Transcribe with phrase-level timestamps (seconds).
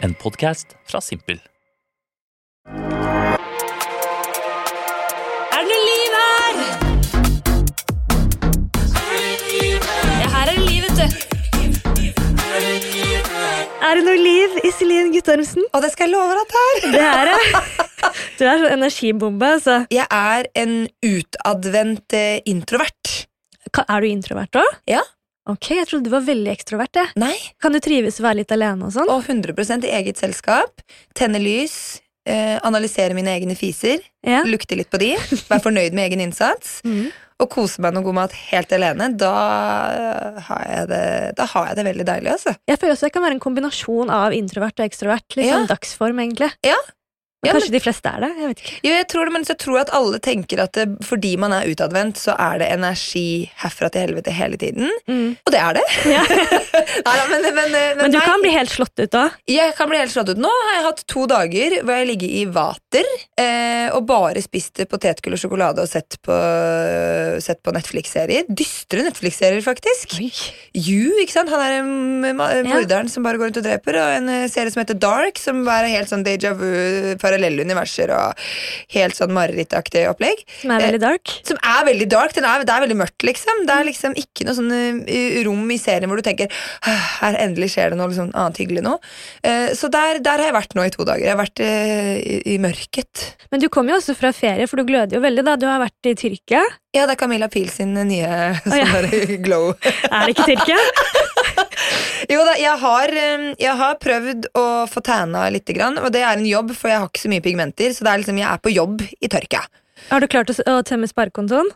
[0.00, 1.38] En podkast fra Simpel.
[5.48, 6.54] Er det noe liv her?
[10.18, 11.06] Ja, her er det liv, vet du.
[13.88, 15.64] Er det noe liv, Iselin Guttormsen?
[15.72, 16.74] Og det skal jeg love deg at det er.
[16.94, 17.36] Det er det.
[18.38, 19.80] Du er sånn energibombe, altså.
[19.92, 20.74] Jeg er en
[21.04, 23.04] utadvendt eh, introvert.
[23.74, 24.70] Ka- Er du introvert òg?
[24.88, 25.02] Ja.
[25.48, 26.92] Ok, Jeg trodde du var veldig ekstrovert.
[26.94, 27.12] jeg.
[27.16, 27.34] Nei.
[27.60, 29.08] Kan du trives å være litt alene og sånn?
[29.08, 30.82] Og 100% i eget selskap.
[31.14, 32.00] Tenne lys.
[32.28, 34.02] Eh, analysere mine egne fiser.
[34.22, 34.42] Ja.
[34.44, 35.14] Lukte litt på de.
[35.48, 36.82] Være fornøyd med egen innsats.
[36.88, 37.08] Mm.
[37.38, 39.12] Og kose meg noe god mat helt alene.
[39.16, 39.28] Da,
[39.94, 42.54] eh, har jeg det, har jeg det veldig deilig, altså.
[42.66, 45.36] Jeg føler også det kan være en kombinasjon av introvert og ekstrovert.
[45.38, 45.60] Litt Ja.
[45.60, 46.48] sånn dagsform, egentlig.
[46.66, 46.74] Ja.
[47.38, 48.28] Men Ja, kanskje de fleste er det?
[48.34, 48.76] Jeg vet ikke.
[48.82, 51.52] Jo, jeg tror det, men så tror jeg at alle tenker at det, fordi man
[51.54, 53.28] er utadvendt, så er det energi
[53.62, 54.90] herfra til helvete hele tiden.
[55.46, 55.84] Og det er det.
[56.10, 56.24] Ja.
[57.06, 58.24] Neida, men, men, men, Men du nei.
[58.26, 59.28] kan bli helt slått ut da.
[59.46, 60.40] Jeg kan bli helt slått ut.
[60.42, 63.06] Nå har jeg hatt to dager hvor jeg har ligget i vater
[63.38, 66.40] eh, og bare spist potetgull og sjokolade og sett på,
[67.44, 68.50] sett på Netflix-serier.
[68.50, 70.18] Dystre Netflix-serier, faktisk.
[70.74, 71.54] You, ikke sant?
[71.54, 73.14] Han er morderen ja.
[73.14, 75.90] som bare går rundt og dreper, og en eh, serie som heter Dark, som er
[75.94, 76.66] helt sånn déjà vu,
[77.28, 78.48] parallelle universer og
[78.96, 80.42] helt sånn marerittaktig opplegg.
[80.62, 81.36] Som er veldig dark.
[81.46, 82.36] Som er veldig dark.
[82.38, 83.64] Er, det er veldig mørkt, liksom.
[83.68, 86.52] Det er liksom ikke noe sånn uh, rom i serien hvor du tenker
[86.88, 88.96] «Ah, her endelig skjer det noe liksom, annet hyggelig nå.
[89.46, 91.26] Eh, så der, der har jeg vært nå i to dager.
[91.26, 93.24] Jeg har vært eh, i, i mørket.
[93.52, 95.44] Men du kom jo også fra ferie, for du gløder jo veldig.
[95.46, 95.56] da.
[95.60, 96.64] Du har vært i Tyrkia.
[96.96, 98.86] Ja, det er Camilla Pil sin nye oh, ja.
[99.04, 99.74] der glow.
[100.08, 100.78] Er det ikke Tyrkia?
[102.28, 103.12] Jo da, jeg har,
[103.56, 107.00] jeg har prøvd å få tanna lite grann, og det er en jobb, for jeg
[107.00, 109.62] har ikke så mye pigmenter, så det er liksom, jeg er på jobb i tørka.
[110.10, 111.70] Har du klart å, å tømme sparekontoen?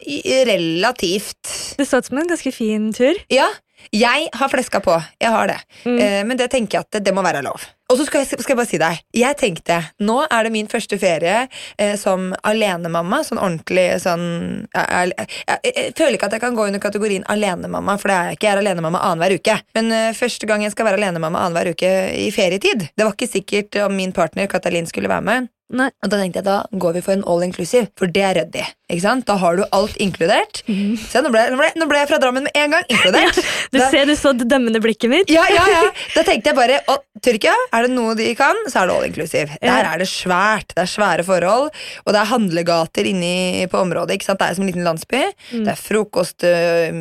[0.50, 1.54] Relativt.
[1.78, 3.16] Det så ut som en ganske fin tur.
[3.32, 3.46] Ja,
[3.90, 4.96] jeg har fleska på.
[5.18, 5.60] Jeg har det.
[5.84, 5.98] Mm.
[5.98, 7.64] Eh, men det tenker jeg at det, det må være lov.
[7.92, 10.68] Og så skal jeg, skal jeg bare si deg, jeg tenkte nå er det min
[10.70, 11.42] første ferie
[11.76, 13.20] eh, som alenemamma.
[13.26, 14.24] Sånn ordentlig sånn
[14.72, 15.28] jeg, jeg,
[15.68, 18.48] jeg, føler ikke at jeg kan gå under kategorien alenemamma, for det er jeg ikke.
[18.48, 19.58] Jeg er alenemamma annenhver uke.
[19.76, 22.88] Men eh, første gang jeg skal være alenemamma annenhver uke i ferietid.
[22.96, 25.52] Det var ikke sikkert om min partner Katalin skulle være med.
[25.72, 25.88] Nei.
[26.04, 28.64] Og da tenkte jeg da går vi for en all inclusive, for det er ryddig.
[28.92, 29.24] Ikke sant?
[29.28, 30.62] Da har du alt inkludert.
[30.68, 32.84] Se, nå ble, nå, ble, nå ble jeg fra Drammen med en gang.
[32.92, 33.40] Inkludert.
[33.72, 35.30] Du Da- ser du så det dømmende blikket mitt.
[35.32, 35.82] ja, ja, ja.
[36.16, 39.06] Da tenkte jeg bare å, Tyrkia, er det noe de kan, så er det all
[39.06, 39.56] inclusive.
[39.62, 39.76] Ja.
[39.78, 40.74] Der er det svært.
[40.76, 41.70] Det er svære forhold,
[42.04, 44.16] og det er handlegater inni på området.
[44.18, 44.40] ikke sant?
[44.42, 45.22] Det er som en liten landsby.
[45.54, 45.62] Mm.
[45.64, 46.98] Det er frokost, øh,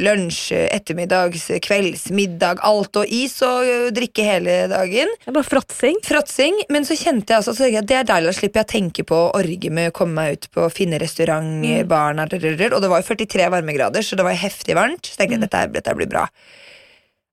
[0.00, 5.10] lunsj, ettermiddags, kvelds, middag, alt og is og øh, drikke hele dagen.
[5.24, 5.98] Det er bare fråtsing.
[6.06, 8.62] Fråtsing, men så kjente jeg altså, så tenkte jeg, at det er deilig å slippe
[8.62, 12.22] jeg å tenke på å orge med å komme meg ut på finne restauranter, barna,
[12.26, 15.06] og det var jo 43 varmegrader, så det var heftig varmt.
[15.06, 16.26] Så tenkte jeg dette, er- dette blir bra.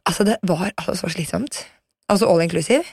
[0.10, 1.64] Altså, det var altså så slitsomt.
[2.12, 2.84] Altså all inclusive.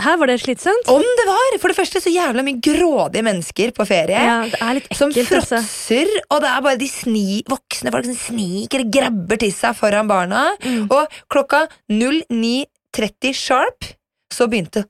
[0.00, 0.86] Her var det slitsomt.
[0.88, 1.58] Om det var!
[1.60, 4.16] For det første så jævla mye grådige mennesker på ferie.
[4.24, 5.58] Ja, det er litt Som ekkelt, altså.
[5.60, 9.76] fråtser, og det er bare de sni, voksne folk som sniker og grabber til seg
[9.76, 10.46] foran barna.
[10.64, 10.86] Mm.
[10.88, 13.90] Og klokka 09.30 sharp
[14.32, 14.86] så begynte.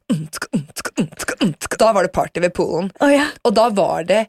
[1.78, 2.90] Da var det party ved poolen.
[3.00, 3.26] Oh, ja.
[3.46, 4.26] Og da var det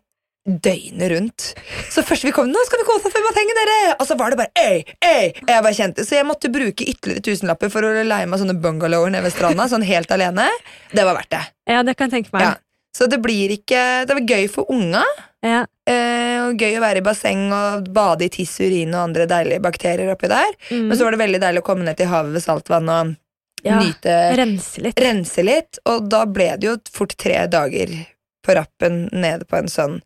[0.47, 1.47] døgnet rundt.
[1.91, 3.95] Så først vi kom, nå skal vi kose oss ved bassenget, dere!
[3.99, 7.21] Og så var det bare ei, ei, jeg bare kjente, Så jeg måtte bruke ytterligere
[7.27, 9.67] tusenlapper for å leie meg sånne bungalower nede ved stranda.
[9.69, 10.47] Sånn helt alene.
[10.95, 11.43] Det var verdt det.
[11.69, 12.47] ja, det kan jeg tenke meg.
[12.47, 12.55] Ja.
[12.97, 15.03] Så det blir ikke Det var gøy for unga.
[15.45, 15.59] Ja.
[15.87, 19.61] Eh, og gøy å være i basseng og bade i tiss, urin og andre deilige
[19.63, 20.49] bakterier oppi der.
[20.71, 20.87] Mm.
[20.89, 23.13] Men så var det veldig deilig å komme ned til havet ved saltvann og
[23.63, 24.99] Ja, nyte Rense litt.
[25.03, 27.91] rense litt, og da ble det jo fort tre dager
[28.45, 29.99] på rappen nede på en sånn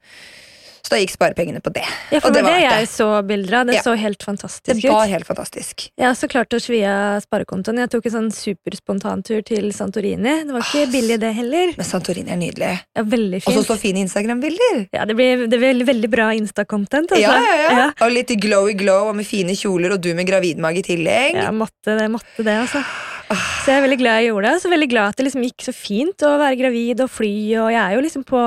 [0.84, 1.86] Så da gikk sparepengene på det.
[2.12, 3.68] Ja, for og det det var det jeg så bilder av.
[3.70, 3.82] Det Ja.
[3.86, 5.12] så helt Det fantastisk var ut.
[5.14, 5.86] helt fantastisk.
[5.98, 7.80] Jeg også klart å svi av sparekontoen.
[7.80, 10.44] Jeg tok en sånn superspontantur til Santorini.
[10.44, 11.72] Det var ikke Ah, billig, det heller.
[11.78, 12.74] Men Santorini er nydelig.
[12.98, 14.90] Ja, veldig Og så så fine Instagram-bilder.
[14.92, 17.16] Ja, det blir, det blir veldig bra Insta-content.
[17.16, 17.22] Altså.
[17.22, 17.72] Ja, ja, ja.
[17.80, 17.88] ja.
[18.06, 21.36] Og litt glowy glow og med fine kjoler, og du med gravidmage i tillegg.
[21.40, 22.84] Ja, måtte det, måtte det, altså.
[23.32, 24.56] Så jeg er veldig glad jeg gjorde det.
[24.58, 27.36] Og så veldig glad at det liksom gikk så fint å være gravid og fly,
[27.64, 28.46] og jeg er jo liksom på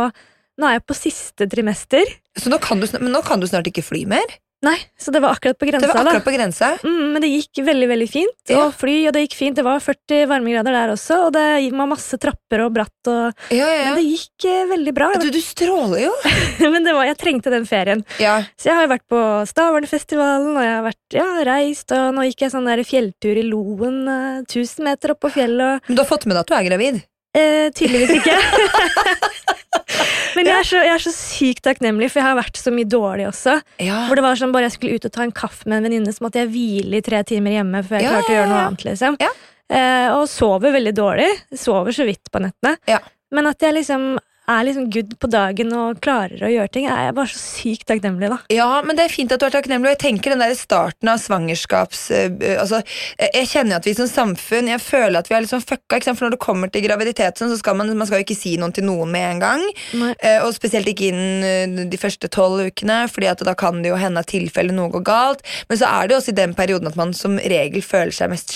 [0.56, 2.08] Nå er jeg på siste trimester.
[2.40, 4.30] Så nå kan du, men nå kan du snart ikke fly mer.
[4.66, 5.86] Nei, så det var akkurat på grensa.
[5.86, 6.68] Det var akkurat på grensa.
[6.82, 8.36] Mm, men det gikk veldig veldig fint.
[8.50, 8.64] Ja.
[8.64, 9.56] Og fly, og det gikk fint.
[9.58, 11.44] Det var 40 varmegrader der også, og det
[11.76, 13.10] var masse trapper og bratt.
[13.12, 15.10] Og, Ja, ja, Men det gikk eh, veldig bra.
[15.22, 16.12] Du, du stråler jo.
[16.74, 18.02] men det var, jeg trengte den ferien.
[18.22, 18.40] Ja.
[18.58, 19.22] Så jeg har jo vært på
[19.52, 23.46] Stavernfestivalen, og jeg har vært, ja, reist, og nå gikk jeg sånn der fjelltur i
[23.46, 25.78] Loen, eh, 1000 meter opp på fjellet.
[25.78, 27.04] og Men du har fått med deg at du er gravid?
[27.36, 28.36] Eh, tydeligvis ikke.
[30.36, 32.88] Men jeg er, så, jeg er så sykt takknemlig, for jeg har vært så mye
[32.92, 33.56] dårlig også.
[33.82, 34.02] Ja.
[34.08, 36.12] Hvor det var sånn, Bare jeg skulle ut og ta en kaffe med en venninne,
[36.12, 38.62] så måtte jeg hvile i tre timer hjemme før jeg Ja, klarte å gjøre noe
[38.68, 38.84] annet.
[38.90, 39.16] liksom.
[39.22, 39.30] Ja.
[39.66, 41.28] Eh, og sover veldig dårlig.
[41.58, 42.76] Sover så vidt på nettene.
[42.90, 43.00] Ja.
[43.34, 44.18] Men at jeg liksom
[44.48, 47.86] er liksom good på dagen og klarer å gjøre ting, Jeg er bare så sykt
[47.90, 48.38] takknemlig, da.
[48.52, 51.10] Ja, men det er fint at du er takknemlig, og jeg tenker den der starten
[51.10, 52.04] av svangerskaps...
[52.14, 52.82] eh, altså,
[53.18, 55.98] eh, jeg kjenner jo at vi som samfunn, jeg føler at vi er sånn fucka,
[55.98, 56.20] ikke sant?
[56.20, 58.74] for når det kommer til graviditet, så skal man, man skal jo ikke si noe
[58.74, 59.66] til noen med en gang,
[59.98, 60.12] Nei.
[60.20, 64.00] eh, og spesielt ikke innen de første tolv ukene, fordi at da kan det jo
[64.00, 66.90] hende at tilfelle noe går galt, men så er det jo også i den perioden
[66.90, 68.54] at man som regel føler seg mest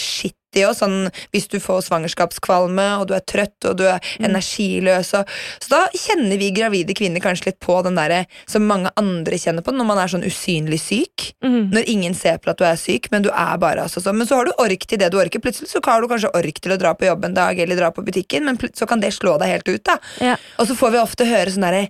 [0.51, 5.15] shitty, og sånn, hvis du får svangerskapskvalme, og du er trøtt, og du er energiløs,
[5.15, 5.29] og,
[5.61, 9.63] så da kjenner vi gravide kvinner kanskje litt på den derre som mange andre kjenner
[9.63, 11.33] på, når man er sånn usynlig syk.
[11.45, 11.71] Mm.
[11.73, 14.19] Når ingen ser på at du er syk, men du er bare altså sånn.
[14.19, 15.43] Men så har du ork til det du orker.
[15.43, 17.91] Plutselig så har du kanskje ork til å dra på jobb en dag eller dra
[17.95, 19.85] på butikken, men så kan det slå deg helt ut.
[19.87, 20.01] da.
[20.21, 20.39] Ja.
[20.59, 21.87] Og så får vi ofte høre sånn derre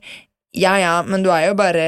[0.50, 1.82] ja, ja, men du er jo bare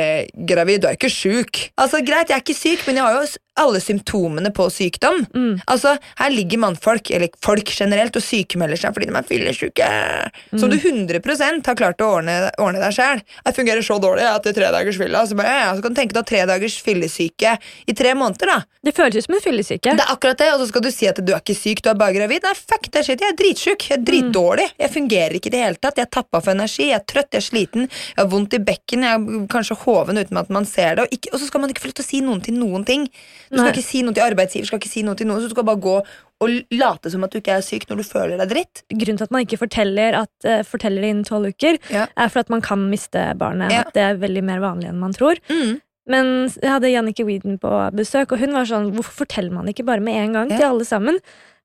[0.46, 1.58] gravid, du er ikke sjuk.
[1.74, 3.24] Altså, Greit, jeg er ikke syk, men jeg har jo
[3.60, 5.26] alle symptomene på sykdom.
[5.34, 5.60] Mm.
[5.66, 9.88] Altså, Her ligger mannfolk, eller folk generelt, og sykemelder seg fordi de er fyllesyke.
[10.56, 13.22] Som du 100% har klart å ordne, ordne deg sjøl.
[13.44, 15.24] Jeg fungerer så dårlig etter tre dagers fylla.
[15.28, 17.56] Så, bare, ja, ja, så kan du tenke deg tre dagers fyllesyke
[17.86, 18.54] i tre måneder.
[18.54, 18.58] da.
[18.82, 19.92] Det føles ut som en fyllesyke.
[19.94, 21.90] Det er akkurat det, Og så skal du si at du er ikke syk, du
[21.92, 22.42] er bare gravid.
[22.48, 23.88] Nei, fuck det shit, Jeg er dritsjuk.
[23.90, 24.68] Jeg er dritdårlig.
[24.80, 26.00] Jeg fungerer ikke i det hele tatt.
[26.00, 28.62] Jeg er tappa for energi, jeg er trøtt, jeg er sliten, jeg har vondt i
[28.62, 31.06] bekken, jeg er kanskje hoven uten at man ser det.
[31.06, 32.86] Og, ikke, og så skal man ikke få lov til å si noen til noen
[32.88, 33.06] ting.
[33.52, 33.72] Du skal Nei.
[33.76, 35.80] ikke si noe til arbeidsgiver, skal ikke si noe til noen, så du skal bare
[35.84, 35.94] gå
[36.42, 38.80] og late som at du ikke er syk når du føler deg dritt.
[38.90, 42.06] Grunnen til at man ikke forteller, at, uh, forteller det innen tolv uker, Ja.
[42.16, 43.70] er for at man kan miste barnet.
[43.70, 43.84] Ja.
[43.86, 45.36] At det er veldig mer vanlig enn man tror.
[45.52, 45.80] Mm.
[46.08, 49.84] Men jeg hadde Jannicke Weeden på besøk, og hun var sånn Hvorfor forteller man ikke
[49.86, 50.56] bare med en gang Ja.
[50.56, 51.20] til alle sammen?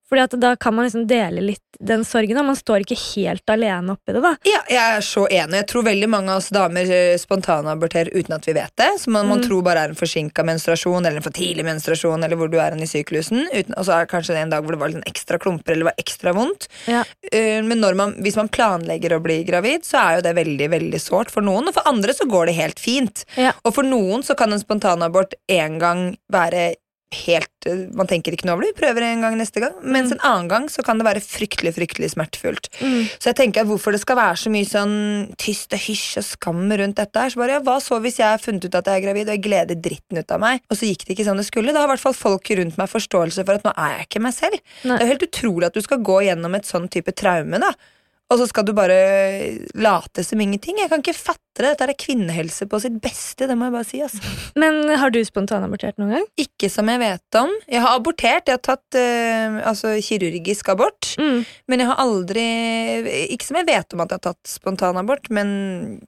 [0.10, 3.52] Fordi at da kan man liksom dele litt den sorgen, og man står ikke helt
[3.54, 4.22] alene oppi det.
[4.24, 5.60] da Ja, jeg er så enig.
[5.60, 8.88] Jeg tror veldig mange av oss damer eh, spontanaborterer uten at vi vet det.
[9.02, 9.48] Så man, man Mm.
[9.48, 12.74] tror bare er en forsinka menstruasjon eller en for tidlig menstruasjon, eller hvor du er
[12.74, 13.46] i syklusen.
[13.54, 15.92] Uten, og så er det kanskje en dag hvor det var litt ekstra klumper eller
[15.92, 16.68] var ekstra vondt.
[16.88, 17.04] Ja.
[17.32, 21.00] Eh, Men man, hvis man planlegger å bli gravid, så er jo det veldig veldig
[21.02, 21.68] sårt for noen.
[21.68, 23.26] Og for andre så går det helt fint.
[23.36, 23.52] Ja.
[23.66, 26.76] Og for noen så kan en spontanabort en gang være
[27.16, 29.76] helt eh, Man tenker ikke noe over det, vi prøver en gang neste gang.
[29.84, 32.70] Mens en annen gang så kan det være fryktelig, fryktelig smertefullt.
[32.82, 33.08] Mm.
[33.16, 34.96] Så jeg tenker at hvorfor det skal være så mye sånn
[35.40, 37.34] tyst og hysj og skam rundt dette her.
[37.34, 39.38] Så bare, ja, hva så hvis jeg har funnet ut at jeg er gravid, og
[39.38, 41.76] jeg gleder dritten ut av meg, og så gikk det ikke sånn det skulle?
[41.76, 44.26] Da har i hvert fall folk rundt meg forståelse for at nå er jeg ikke
[44.28, 44.64] meg selv.
[44.84, 44.98] Nei.
[44.98, 47.72] Det er helt utrolig at du skal gå gjennom et sånn type traume, da.
[48.28, 48.96] Og så skal du bare
[49.80, 50.82] late som ingenting.
[50.82, 51.70] Jeg kan ikke fatte det.
[51.80, 54.02] Dette er kvinnehelse på sitt beste, det må jeg bare si.
[54.04, 54.34] Altså.
[54.62, 56.28] Men har du spontanabortert noen gang?
[56.44, 57.54] Ikke som jeg vet om.
[57.72, 61.14] Jeg har abortert, jeg har tatt øh, altså kirurgisk abort.
[61.22, 61.42] Mm.
[61.72, 62.46] Men jeg har aldri
[63.32, 65.50] Ikke som jeg vet om at jeg har tatt spontanabort, men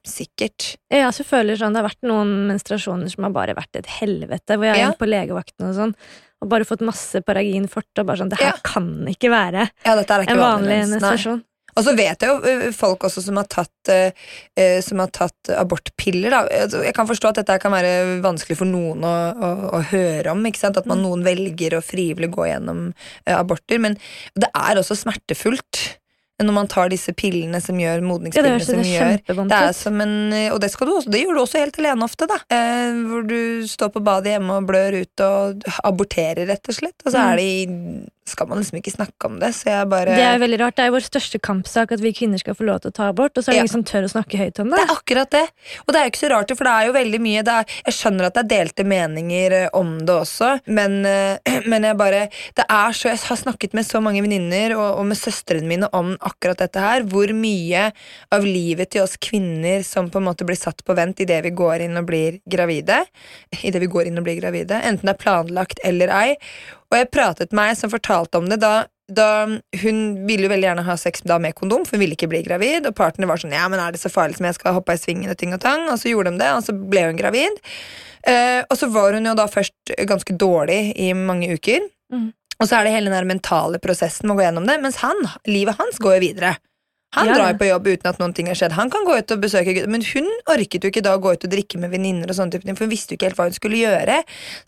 [0.06, 0.74] sikkert.
[0.92, 4.60] Jeg også føler sånn, Det har vært noen menstruasjoner som har bare vært et helvete.
[4.60, 4.96] Hvor jeg er Ja.
[4.98, 5.96] på legevakten og sånn
[6.40, 7.90] og bare fått masse paraginfort.
[8.00, 8.60] Og bare sånn, Det her Ja.
[8.64, 11.44] kan ikke være Ja, er en vanlig menstruasjon.
[11.76, 16.30] Og så vet jeg jo folk også som har tatt, ø, som har tatt abortpiller.
[16.34, 16.40] Da.
[16.64, 20.32] Altså, Jeg kan forstå at dette kan være vanskelig for noen å, å, å høre
[20.34, 20.44] om.
[20.50, 22.90] At man, noen velger å frivillig gå gjennom
[23.26, 23.78] eh, aborter.
[23.78, 23.96] Men
[24.34, 25.96] det er også smertefullt
[26.40, 29.18] når man tar disse pillene som gjør Ja, det modningspillene som gjør
[29.50, 30.14] Det er som en,
[30.54, 32.38] og det, skal du også, det gjør du også helt alene ofte, da.
[32.48, 36.96] Eh, hvor du står på badet hjemme og blør ut og aborterer, rett og slett.
[37.04, 37.26] Og så Mm.
[37.28, 37.66] er det i,
[38.28, 40.76] skal man liksom ikke snakke om det, så jeg bare Det er veldig rart.
[40.76, 43.08] Det er jo vår største kampsak at vi kvinner skal få lov til å ta
[43.10, 43.62] abort, og så er det Ja.
[43.64, 44.76] ingen som tør å snakke høyt om det.
[44.78, 45.46] Det er akkurat det.
[45.86, 47.94] Og det er jo ikke så rart, for det er jo veldig mye er, Jeg
[47.94, 52.28] skjønner at det er delte meninger eh, om det også, men, eh, men jeg bare
[52.54, 55.88] Det er så Jeg har snakket med så mange venninner og, og med søstrene mine
[55.92, 57.02] om akkurat dette her.
[57.02, 57.92] Hvor mye
[58.30, 61.50] av livet til oss kvinner som på en måte blir satt på vent idet vi
[61.50, 63.04] går inn og blir gravide.
[63.62, 66.36] I det vi går inn og blir gravide, Enten det er planlagt eller ei.
[66.90, 69.46] Og jeg pratet med ei som fortalte om det da da
[69.82, 72.44] Hun ville jo veldig gjerne ha sex da med kondom, for hun ville ikke bli
[72.46, 72.86] gravid.
[72.86, 75.00] Og partner var sånn ja, men er det så farlig som jeg skal hoppe i
[75.00, 75.88] svingen og ting og tang?
[75.90, 77.58] Og så gjorde de det, og så ble hun gravid.
[78.22, 81.88] Eh, og så var hun jo da først ganske dårlig i mange uker.
[82.14, 82.28] Mm.
[82.60, 85.00] Og så er det hele den der mentale prosessen med å gå gjennom det, mens
[85.02, 86.54] han, livet hans går jo videre.
[87.16, 88.76] Han Ja, drar på jobb uten at noen ting har skjedd.
[88.78, 91.32] Han kan gå ut og besøke gutter, men hun orket jo ikke da å gå
[91.34, 93.40] ut og drikke med venninner, og sånne type ting, for hun visste jo ikke helt
[93.40, 94.20] hva hun skulle gjøre.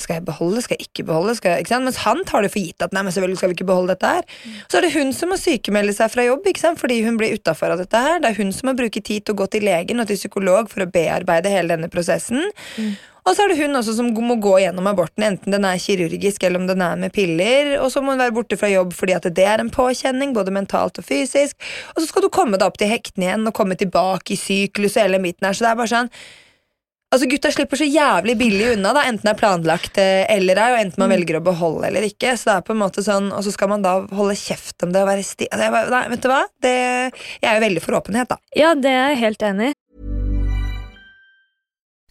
[0.03, 1.37] Skal jeg beholde, skal jeg ikke beholde?
[1.39, 1.87] Skal jeg, ikke sant?
[1.87, 4.11] Mens han tar det for gitt at nei, men selvfølgelig skal vi ikke beholde dette
[4.17, 4.27] her.
[4.67, 6.83] Så er det hun som må sykemelde seg fra jobb ikke sant?
[6.83, 8.19] fordi hun blir utafor av dette her.
[8.19, 10.67] Det er hun som må bruke tid til å gå til legen og til psykolog
[10.73, 12.43] for å bearbeide hele denne prosessen.
[13.23, 16.43] Og så er det hun også som må gå gjennom aborten, enten den er kirurgisk
[16.43, 17.77] eller om den er med piller.
[17.79, 20.51] Og så må hun være borte fra jobb fordi at det er en påkjenning, både
[20.55, 21.55] mentalt og fysisk.
[21.95, 24.97] Og så skal du komme deg opp til hektene igjen og komme tilbake i syklus
[24.99, 25.55] og hele midten her.
[25.55, 26.11] Så det er bare sånn
[27.13, 30.69] Altså Gutta slipper så jævlig billig unna, da enten det er planlagt eh, eller ei,
[30.73, 31.13] og enten man Mm.
[31.19, 32.33] velger å beholde eller ikke.
[32.41, 34.95] Så det er på en måte sånn Og så skal man da holde kjeft om
[34.95, 35.45] det og være sti...
[35.53, 36.41] Altså, jeg Nei, vet du hva?
[36.65, 36.73] Det,
[37.45, 38.39] jeg er jo veldig for åpenhet, da.
[38.57, 39.77] Ja, det er jeg helt enig i.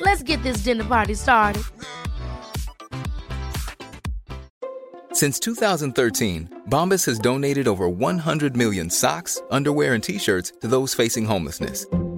[0.00, 1.62] Let's get this dinner party started.
[5.12, 10.94] Since 2013, Bombas has donated over 100 million socks, underwear, and t shirts to those
[10.94, 11.86] facing homelessness.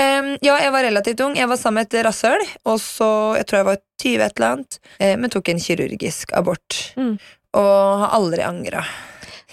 [0.00, 1.36] Em, ja, jeg var relativt ung.
[1.36, 4.50] Jeg var sammen med et rasshøl, og så Jeg tror jeg var 20 et eller
[4.54, 6.78] annet, eh, men tok en kirurgisk abort.
[6.96, 7.18] Mm.
[7.60, 8.84] Og har aldri angra.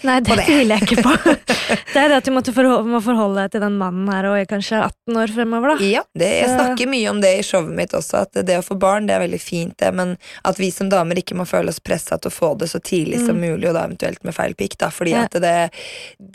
[0.06, 1.12] Nei, det tviler jeg ikke på.
[1.92, 4.46] det er det at du forholde, må forholde deg til den mannen her og er
[4.50, 5.88] kanskje 18 år fremover, da.
[5.90, 8.76] Ja, det, jeg snakker mye om det i showet mitt også, at det å få
[8.78, 10.14] barn det er veldig fint, det, men
[10.46, 13.18] at vi som damer ikke må føle oss pressa til å få det så tidlig
[13.26, 15.18] som mulig, og da eventuelt med feil pikk, da, fordi Mm.
[15.18, 15.24] Ja.
[15.24, 15.54] at det,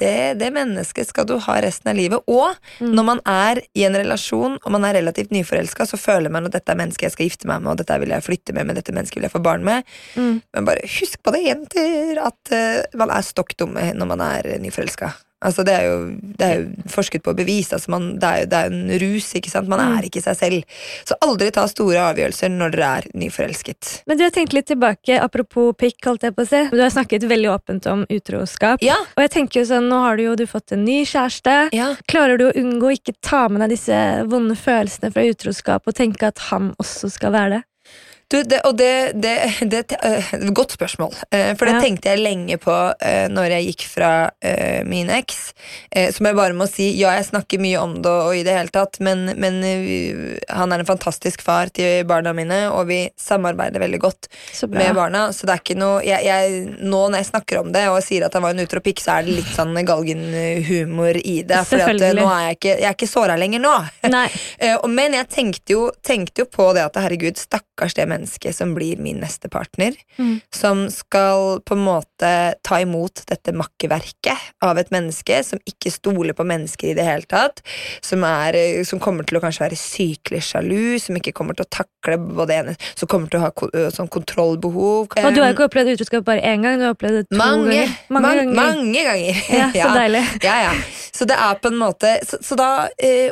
[0.01, 2.19] det, det mennesket skal du ha resten av livet.
[2.27, 2.93] Og Mm.
[2.97, 6.55] når man er i en relasjon, og man er relativt nyforelska, så føler man at
[6.55, 8.75] dette er mennesket jeg skal gifte meg med, og dette vil jeg flytte med, med
[8.79, 9.83] dette mennesket vil jeg få barn med.
[10.17, 10.41] Mm.
[10.55, 14.57] Men bare husk på det, jenter, at uh, man er stokk dumme når man er
[14.63, 15.13] nyforelska.
[15.43, 15.95] Altså, det, er jo,
[16.39, 17.73] det er jo forsket på bevis.
[17.75, 19.25] Altså, man, det, er jo, det er en rus.
[19.35, 19.67] ikke sant?
[19.67, 19.97] Man Mm.
[19.97, 20.63] er ikke seg selv.
[21.03, 23.89] Så aldri ta store avgjørelser når dere er nyforelsket.
[24.07, 26.61] Men du har tenkt litt tilbake, apropos pikk, holdt jeg på å si.
[26.71, 28.79] Du har snakket veldig åpent om utroskap.
[28.87, 31.57] Ja, Og jeg tenker jo sånn, nå har du jo du fått en ny kjæreste.
[31.75, 31.89] ja.
[32.07, 33.99] Klarer du å unngå å ikke ta med deg disse
[34.31, 37.63] vonde følelsene fra utroskap og tenke at han også skal være det?
[38.31, 39.35] Du, det, og det, det,
[39.69, 41.13] det uh, Godt spørsmål.
[41.29, 41.81] Uh, for det Ja.
[41.83, 44.11] tenkte jeg lenge på uh, når jeg gikk fra
[44.87, 45.39] min eks.
[46.15, 48.71] Som jeg bare må si, ja, jeg snakker mye om det og i det hele
[48.73, 49.59] tatt, men, men
[50.49, 54.27] han er en fantastisk far til barna mine, og vi samarbeider veldig godt
[54.73, 55.25] med barna.
[55.35, 58.27] Så det er ikke noe jeg, jeg, Nå når jeg snakker om det og sier
[58.27, 61.61] at han var en utropikk, så er det litt sånn galgenhumor i det.
[61.69, 62.21] For Selvfølgelig.
[62.21, 63.75] nå er jeg ikke, jeg er ikke såra lenger nå.
[64.13, 64.27] Nei.
[64.97, 69.01] Men jeg tenkte jo, tenkte jo på det at herregud, stakkars det mennesket som blir
[69.01, 69.95] min neste partner.
[70.17, 70.39] Mm.
[70.53, 72.31] Som skal på en måte
[72.63, 77.27] ta imot dette makkeverket av et menneske som ikke stoler på mennesker i det hele
[77.29, 77.63] tatt.
[78.03, 81.71] Som, er, som kommer til å kanskje være sykelig sjalu, som ikke kommer til å
[81.73, 85.13] takle både ene Som kommer til å ha sånn kontrollbehov.
[85.13, 87.71] Og du har ikke opplevd utroskap bare én gang, du har opplevd det to mange,
[87.71, 87.95] ganger.
[88.09, 88.55] mange, ganger.
[88.59, 89.41] mange ganger.
[89.53, 90.23] Ja, så deilig.
[90.43, 90.75] Ja, ja.
[91.13, 92.69] Så det er på en måte så, så da,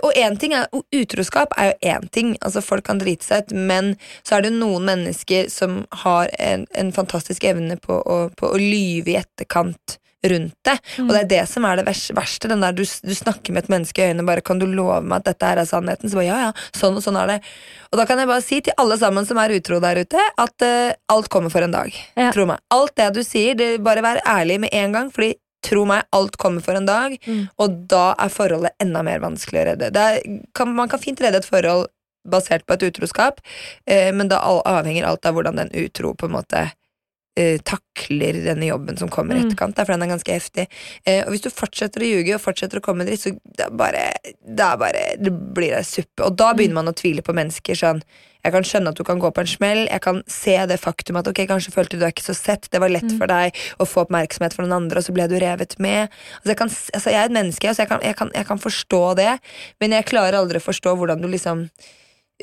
[0.05, 2.35] Og én ting er Utroskap er jo én ting.
[2.41, 3.95] Altså Folk kan drite seg ut, men
[4.27, 8.61] så er det noen mennesker som har en, en fantastisk evne på å, på å
[8.61, 10.75] lyve i etterkant rundt det.
[11.01, 12.49] Og det er det som er det verste.
[12.51, 15.21] Den der du, du snakker med et menneske i øynene bare 'Kan du love meg
[15.23, 17.37] at dette her er sannheten?' Så bare ja, ja, sånn og sånn er det.
[17.91, 20.61] Og da kan jeg bare si til alle sammen som er utro der ute, at
[20.61, 21.89] uh, alt kommer for en dag.
[22.15, 22.29] Ja.
[22.31, 22.61] Tro meg.
[22.69, 25.33] Alt det du sier, det bare vær ærlig med en gang, fordi
[25.65, 27.49] tro meg, alt kommer for en dag, Mm.
[27.57, 29.91] og da er forholdet enda mer vanskelig å redde.
[29.93, 31.87] Det er, kan, man kan fint redde et forhold
[32.27, 33.41] basert på et utroskap,
[33.87, 36.71] eh, men da avhenger alt av hvordan den utro på en måte
[37.39, 39.47] eh, takler denne jobben som kommer i Mm.
[39.47, 40.67] etterkant, for den er ganske heftig.
[41.05, 44.11] Eh, og hvis du fortsetter å ljuge og fortsetter å komme dritt, så det bare,
[44.43, 46.25] det bare det blir det suppe.
[46.25, 48.03] Og da begynner man å tvile på mennesker sånn
[48.43, 51.15] jeg kan skjønne at du kan gå på en smell, jeg kan se det faktum
[51.19, 53.85] at ok, kanskje følte du deg ikke så sett, det var lett for deg å
[53.85, 56.09] få oppmerksomhet fra noen andre, og så ble du revet med.
[56.39, 58.57] Altså, jeg, kan, altså, jeg er et menneske, så jeg kan, jeg, kan, jeg kan
[58.63, 59.39] forstå det,
[59.79, 61.67] men jeg klarer aldri å forstå hvordan du liksom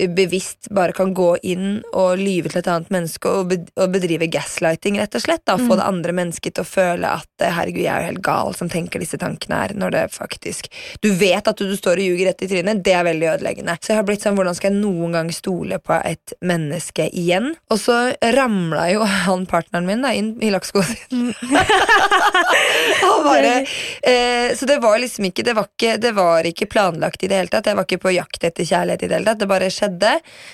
[0.07, 3.55] bevisst bare kan gå inn og lyve til et annet menneske og,
[3.93, 5.45] bedrive gaslighting, rett og slett.
[5.49, 8.25] da, Få det andre mennesket til å føle at eh, herregud, jeg er jo helt
[8.25, 10.69] gal som tenker disse tankene her, når det faktisk
[11.03, 13.77] Du vet at du, du står og ljuger rett i trynet, det er veldig ødeleggende.
[13.83, 17.53] Så jeg har blitt sånn, hvordan skal jeg noen gang stole på et menneske igjen?
[17.73, 17.99] Og så
[18.37, 20.87] ramla jo han partneren min da inn i lakkskoen
[22.99, 23.53] Han bare
[24.03, 27.41] eh, Så det var liksom ikke det, var ikke det var ikke planlagt i det
[27.41, 27.69] hele tatt.
[27.71, 29.43] Jeg var ikke på jakt etter kjærlighet i det hele tatt.
[29.43, 29.88] Det bare skjedde.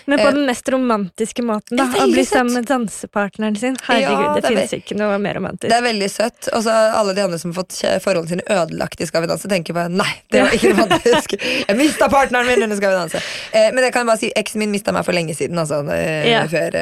[0.06, 1.84] Men på Eh, den mest romantiske måten, da.
[1.84, 3.76] Å bli sammen med dansepartneren sin.
[3.86, 5.68] Herregud, Ja, det, det finnes ikke noe mer romantisk.
[5.70, 6.48] Det er veldig søtt.
[6.52, 9.48] Og så alle de andre som har fått forholdene sine ødelagt i Skal vi danse,
[9.48, 11.36] tenker bare nei, det var ikke romantisk.
[11.68, 13.22] Jeg mista partneren min under Skal vi danse.
[13.52, 16.28] Eh, men jeg kan bare si, eksen min mista meg for lenge siden, altså, eh,
[16.30, 16.44] Ja.
[16.50, 16.74] før,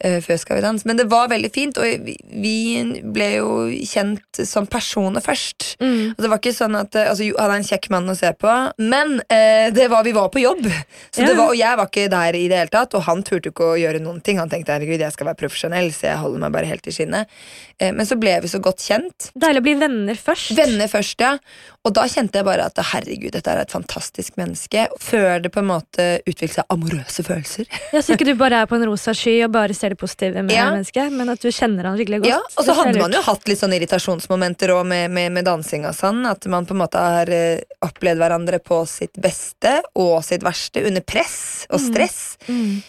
[0.00, 0.86] eh, før Skal vi danse.
[0.86, 2.56] Men det var veldig fint, og vi,
[3.02, 3.50] ble jo
[3.86, 5.76] kjent som personer først.
[5.80, 6.14] Mm.
[6.16, 8.30] Og det var ikke sånn at eh, altså, Han er en kjekk mann å se
[8.38, 10.64] på, men eh, det var, vi var på jobb.
[11.12, 11.26] Så Ja.
[11.30, 13.70] det var, og jeg var ikke der i det hele tatt, og han turte ikke
[13.72, 14.40] å gjøre noen ting.
[14.40, 17.32] Han tenkte herregud, jeg skal være profesjonell, så jeg holder meg bare helt i skinnet.
[17.78, 19.30] Eh, men så ble vi så godt kjent.
[19.38, 20.54] Deilig å bli venner først.
[20.58, 21.36] Venner først, ja.
[21.86, 24.88] Og da kjente jeg bare at herregud, dette er et fantastisk menneske.
[25.02, 27.68] Før det på en måte utviklet seg amorøse følelser.
[27.94, 30.42] Ja, Så ikke du bare er på en rosa sky og bare ser det positive
[30.42, 30.66] med Ja.
[30.72, 32.32] mennesket, men at du kjenner han skikkelig godt.
[32.32, 35.86] Ja, og så hadde man jo hatt litt sånne irritasjonsmomenter også med, med, med dansing
[35.86, 36.24] og sånn.
[36.26, 40.82] At man på en måte har eh, opplevd hverandre på sitt beste og sitt verste
[40.90, 41.38] under press
[41.70, 42.20] og stress.
[42.50, 42.82] Mm.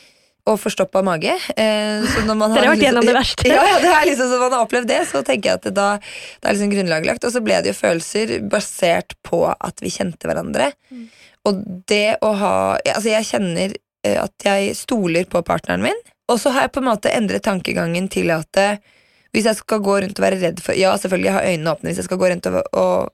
[0.47, 1.33] Og forstoppa mage.
[1.59, 3.47] Eh, så når man Dere har vært liksom- gjennom det verste.
[3.51, 5.87] Ja, det er liksom så man har opplevd det, så tenker jeg at det da
[5.99, 7.27] det er liksom grunnlaglagt.
[7.27, 10.71] Og så ble det jo følelser basert på at vi kjente hverandre.
[10.91, 11.07] Mm.
[11.47, 12.53] Og det å ha
[12.85, 15.99] Altså, jeg kjenner eh, at jeg stoler på partneren min,
[16.29, 18.77] og så har jeg på en måte endret tankegangen til at eh,
[19.35, 21.91] hvis jeg skal gå rundt og være redd for Ja, selvfølgelig, jeg har øynene åpne.
[21.91, 23.09] Hvis jeg skal gå rundt og, og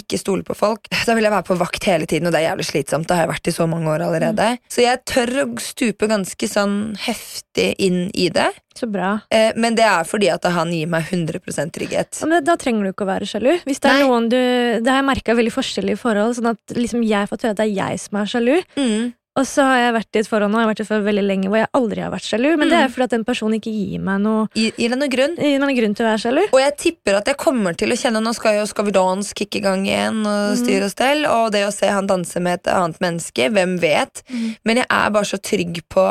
[0.00, 2.50] ikke stole på folk, da vil jeg være på vakt hele tiden, og det er
[2.50, 3.08] jævlig slitsomt.
[3.08, 4.48] Det har jeg vært i så mange år allerede.
[4.72, 8.50] Så jeg tør å stupe ganske sånn heftig inn i det.
[8.78, 9.16] Så bra.
[9.34, 12.20] Eh, men det er fordi at han gir meg 100 trygghet.
[12.22, 13.56] Ja, da trenger du ikke å være sjalu.
[13.66, 14.06] Hvis det er Nei.
[14.06, 16.36] noen du Det har jeg merka veldig forskjellige forhold.
[16.38, 18.54] Sånn at liksom jeg fått høre at det er jeg som er sjalu.
[18.78, 19.08] Mm.
[19.38, 21.08] Og så har jeg vært i et forhold nå, jeg har vært i et forhold
[21.08, 22.48] veldig lenge hvor jeg aldri har vært sjalu.
[22.58, 25.36] Men det er fordi at den personen ikke gir meg noe Gir, deg noen grunn?
[25.38, 26.40] gir meg noen grunn til å være sjalu.
[26.50, 29.30] Og jeg tipper at jeg kommer til å kjenne Nå skal jo Skal vi dans
[29.38, 32.58] kicke i gang igjen, og styre og stell, og det å se han danse med
[32.60, 34.24] et annet menneske, hvem vet?
[34.66, 36.08] Men jeg er bare så trygg på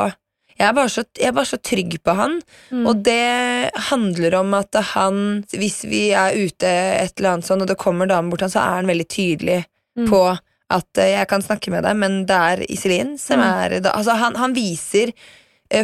[0.57, 2.39] jeg er, bare så, jeg er bare så trygg på han,
[2.81, 5.19] og det handler om at han
[5.53, 6.65] Hvis vi er ute
[7.03, 9.59] et eller annet sånn, og det kommer damer bort, så er han veldig tydelig
[9.97, 10.05] Mm.
[10.11, 10.17] på
[10.73, 13.47] at eh, jeg kan snakke med deg, men det er Iselin som Mm.
[13.47, 15.13] er Altså, han, han viser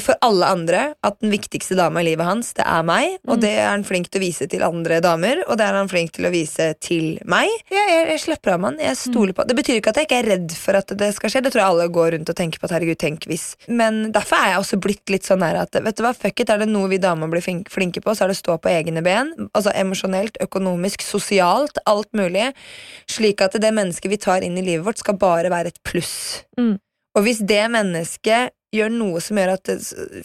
[0.04, 3.41] for alle andre at den viktigste dama i livet hans, det er meg, og Mm.
[3.41, 6.12] det er han flink til å vise til andre damer, og det er han flink
[6.15, 7.50] til å vise til meg.
[7.72, 10.08] Jeg, jeg, jeg slipper av med han, jeg stoler på Det betyr ikke at jeg
[10.08, 12.36] ikke er redd for at det skal skje, det tror jeg alle går rundt og
[12.39, 13.46] tenker på at herregud, tenk hvis.
[13.67, 16.50] Men derfor er jeg også blitt litt sånn her at vet du hva, fuck it,
[16.50, 19.04] er det noe vi damer blir flinke på, så er det å stå på egne
[19.04, 22.54] ben, altså emosjonelt, økonomisk, sosialt, alt mulig,
[23.10, 26.43] slik at det mennesket vi tar inn i livet vårt, skal bare være et pluss.
[26.60, 26.78] Mm.
[27.17, 29.80] Og hvis det mennesket gjør noe som gjør at det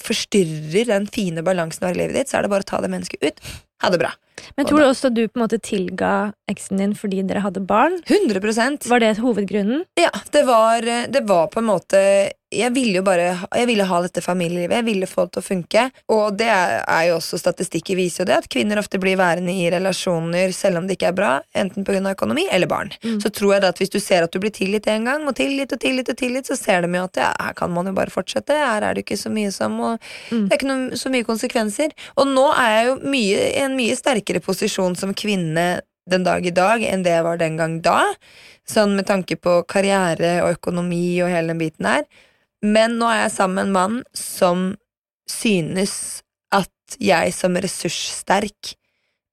[0.05, 3.25] forstyrrer den fine balansen av livet ditt, så er det bare å ta det mennesket
[3.25, 3.43] ut.
[3.85, 4.11] Ha det bra.
[4.57, 7.99] Men tror du også du på en måte tilga eksen din fordi dere hadde barn?
[8.07, 9.85] 100% Var det hovedgrunnen?
[9.99, 12.01] Ja, det var, det var på en måte
[12.55, 14.79] Jeg ville jo bare Jeg ville ha dette familielivet.
[14.79, 15.83] Jeg ville få det til å funke.
[16.15, 19.69] Og det er, jo også statistikker viser jo det, at kvinner ofte blir værende i
[19.73, 22.01] relasjoner selv om det ikke er bra, enten pga.
[22.13, 22.93] økonomi eller barn.
[23.23, 25.37] Så tror jeg da at hvis du ser at du blir tilgitt en gang, og
[25.37, 27.95] tilgitt og tilgitt, og tilgitt, så ser de jo at ja, her kan man jo
[27.97, 28.57] bare fortsette.
[28.57, 29.99] Her er det ikke så mye som og
[30.31, 31.93] Det er ikke noe, så mye konsekvenser.
[32.17, 35.69] Og nå er jeg jo mye, i en mye sterkere posisjon som kvinne
[36.09, 38.01] den dag i dag enn det jeg var den gang da.
[38.69, 42.09] Sånn med tanke på karriere og økonomi og hele den biten der.
[42.65, 44.69] Men nå er jeg sammen med en mann som
[45.31, 46.23] synes
[46.55, 48.75] at jeg som ressurssterk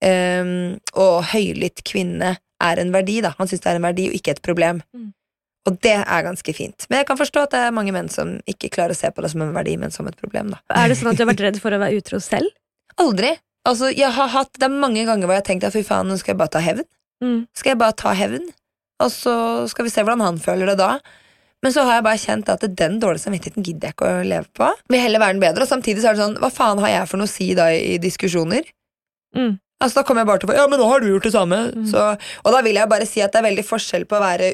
[0.03, 3.21] um, og høylytt kvinne er en verdi.
[3.23, 4.81] da Han syns det er en verdi og ikke et problem.
[4.95, 5.13] Mm.
[5.65, 6.85] Og det er ganske fint.
[6.89, 9.23] Men jeg kan forstå at det er mange menn som ikke klarer å se på
[9.25, 10.53] det som en verdi, men som et problem.
[10.53, 12.51] da Er det sånn at du har vært redd for å være utro selv?
[13.01, 13.33] Aldri.
[13.65, 16.11] Altså, jeg har hatt, Det er mange ganger hvor jeg har tenkt at fy faen,
[16.11, 16.85] nå skal jeg bare ta hevn.
[17.23, 17.39] Mm.
[17.57, 18.49] Skal jeg bare ta hevn,
[19.01, 19.35] og så
[19.71, 20.99] skal vi se hvordan han føler det da.
[21.65, 24.45] Men så har jeg bare kjent at den dårlige samvittigheten gidder jeg ikke å leve
[24.53, 24.67] på.
[24.93, 27.09] Vil heller være den bedre, og samtidig så er det sånn, hva faen har jeg
[27.09, 28.67] for noe å si da i, diskusjoner?
[29.35, 29.55] Mm.
[29.81, 31.33] Altså Da kommer jeg bare til å få Ja, men nå har du gjort det
[31.33, 31.57] samme.
[31.75, 31.87] Mm.
[31.91, 32.03] Så,
[32.45, 34.53] og da vil jeg bare si at det er veldig forskjell på å være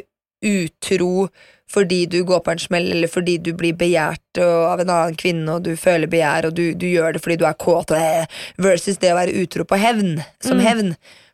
[0.50, 1.28] utro
[1.72, 5.48] fordi du går på en smell, eller fordi du blir begjært av en annen kvinne,
[5.54, 8.26] og du føler begjær, og du, du gjør det fordi du er kåt, eh,
[8.60, 10.66] versus det å være utro på hevn, som Mm.
[10.66, 10.90] hevn.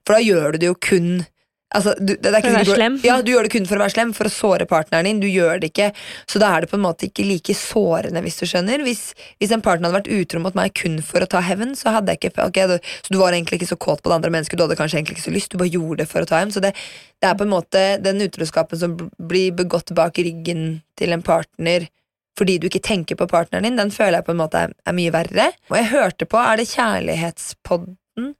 [0.05, 1.25] For da gjør du det jo kun
[1.75, 2.93] Altså, du, det, det For å være sikkert du- slem.
[3.03, 5.19] Ja, du gjør det kun for å være slem, for å såre partneren din.
[5.19, 5.89] Du gjør det ikke,
[6.25, 8.83] Så da er det på en måte ikke like sårende, hvis du skjønner.
[8.87, 9.01] Hvis,
[9.41, 12.15] hvis en partner hadde vært utro mot meg kun for å ta hevn, så hadde
[12.15, 14.57] jeg ikke okay, du, Så du var egentlig ikke så kåt på det andre mennesket,
[14.57, 16.55] du hadde kanskje egentlig ikke så lyst, du bare gjorde det for å ta hevn.
[16.55, 16.71] Så det,
[17.19, 21.89] det er på en måte den utroskapen som blir begått bak ryggen til en partner
[22.37, 24.93] fordi du ikke tenker på partneren din, den føler jeg på en måte er, er
[24.93, 25.47] mye verre.
[25.71, 28.35] Og jeg hørte på, er det Kjærlighetspodden?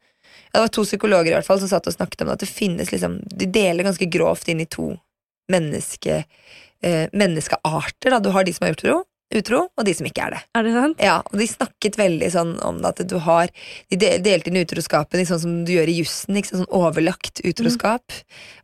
[0.58, 2.90] Det var to psykologer i hvert fall som satt og snakket om at det finnes
[2.90, 4.96] liksom De deler ganske grovt inn i to
[5.54, 6.24] menneske,
[6.82, 8.10] eh, menneskearter.
[8.10, 8.20] Da.
[8.20, 9.04] Du har de som er utro,
[9.38, 10.40] utro, og de som ikke er det.
[10.58, 11.04] Er det sant?
[11.04, 13.52] Ja, og de snakket veldig sånn om det, at du har
[13.92, 16.64] De delte inn utroskapen i sånn som du gjør i jussen, ikke sant?
[16.66, 18.18] sånn overlagt utroskap.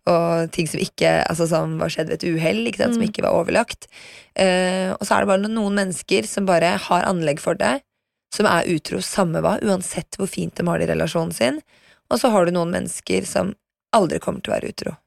[0.09, 2.97] Og ting som ikke Altså som var skjedd ved et uhell, ikke sant?
[2.97, 3.09] som Mm.
[3.11, 3.87] ikke var overlagt.
[4.35, 7.81] Eh, og så er det bare noen mennesker som bare har anlegg for det,
[8.33, 11.61] som er utro samme hva, uansett hvor fint de har det i relasjonen sin.
[12.13, 13.55] Og så har du noen mennesker som
[13.97, 14.97] aldri kommer til å være utro.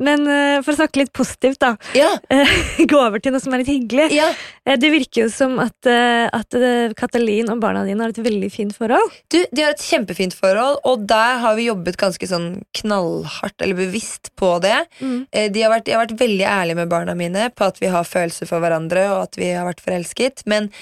[0.00, 1.74] Men eh, for å snakke litt positivt, da.
[1.92, 2.48] Ja, eh,
[2.88, 4.06] Gå over til noe som er litt hyggelig.
[4.16, 4.30] ja.
[4.64, 6.56] Eh, Det virker jo som at, at
[6.96, 9.12] Katalin og barna dine har et veldig fint forhold.
[9.28, 12.48] Du, De har et kjempefint forhold, og der har vi jobbet ganske sånn
[12.80, 14.78] knallhardt eller bevisst på det.
[15.04, 15.20] Mm.
[15.52, 18.08] De har vært, jeg har vært veldig ærlig med barna mine på at vi har
[18.08, 20.46] følelser for hverandre, og at vi har vært forelsket.
[20.48, 20.72] Men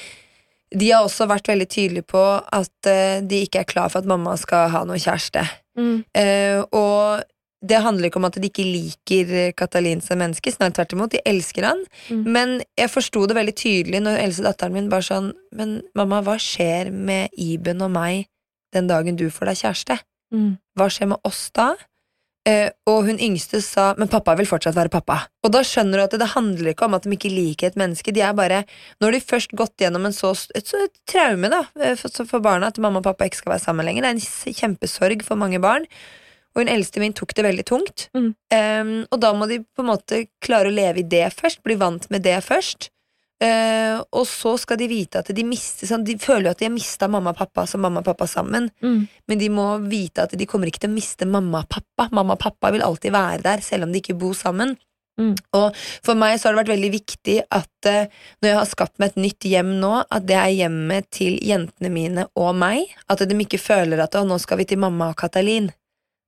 [0.74, 4.08] de har også vært veldig tydelige på at eh, de ikke er klar for at
[4.08, 5.44] mamma skal ha noen kjæreste.
[5.78, 5.98] Mm.
[6.18, 7.24] Eh, og
[7.68, 11.14] det handler ikke om at de ikke liker Katalin som menneske, snarere tvert imot.
[11.14, 11.80] De elsker han.
[12.12, 12.22] Mm.
[12.36, 16.36] Men jeg forsto det veldig tydelig når eldste datteren min bare sånn Men mamma, hva
[16.38, 18.28] skjer med Iben og meg
[18.76, 19.98] den dagen du får deg kjæreste?
[20.34, 20.50] Mm.
[20.76, 21.72] Hva skjer med oss da?
[22.48, 25.18] Eh, og hun yngste sa Men pappa vil fortsatt være pappa.
[25.44, 28.14] Og da skjønner du at det, handler ikke om at de ikke liker et menneske.
[28.14, 28.62] De er bare
[29.02, 32.44] Når de først gått gjennom en så, et, så et traume da eh, for, for
[32.44, 35.40] barna at mamma og pappa ikke skal være sammen lenger, det er en kjempesorg for
[35.40, 35.88] mange barn.
[36.56, 38.08] Og hun eldste min tok det veldig tungt.
[38.16, 38.30] Mm.
[38.54, 41.76] Em, og da må de på en måte klare å leve i det først, bli
[41.78, 42.88] vant med det først.
[43.38, 46.66] Eh, og så skal de vite at de mister sånn, De føler jo at de
[46.66, 48.66] har mista mamma og pappa som mamma og pappa sammen.
[48.82, 49.06] Mm.
[49.30, 52.08] Men de må vite at de kommer ikke til å miste mamma og pappa.
[52.10, 54.74] Mamma og pappa vil alltid være der, selv om de ikke bor sammen.
[55.18, 55.34] Mm.
[55.58, 55.74] Og
[56.06, 58.04] for meg så har det vært veldig viktig at uh,
[58.38, 61.90] når jeg har skapt meg et nytt hjem nå, at det er hjemmet til jentene
[61.90, 62.94] mine og meg.
[63.10, 65.72] At de ikke føler at å, nå skal vi til mamma og Katalin.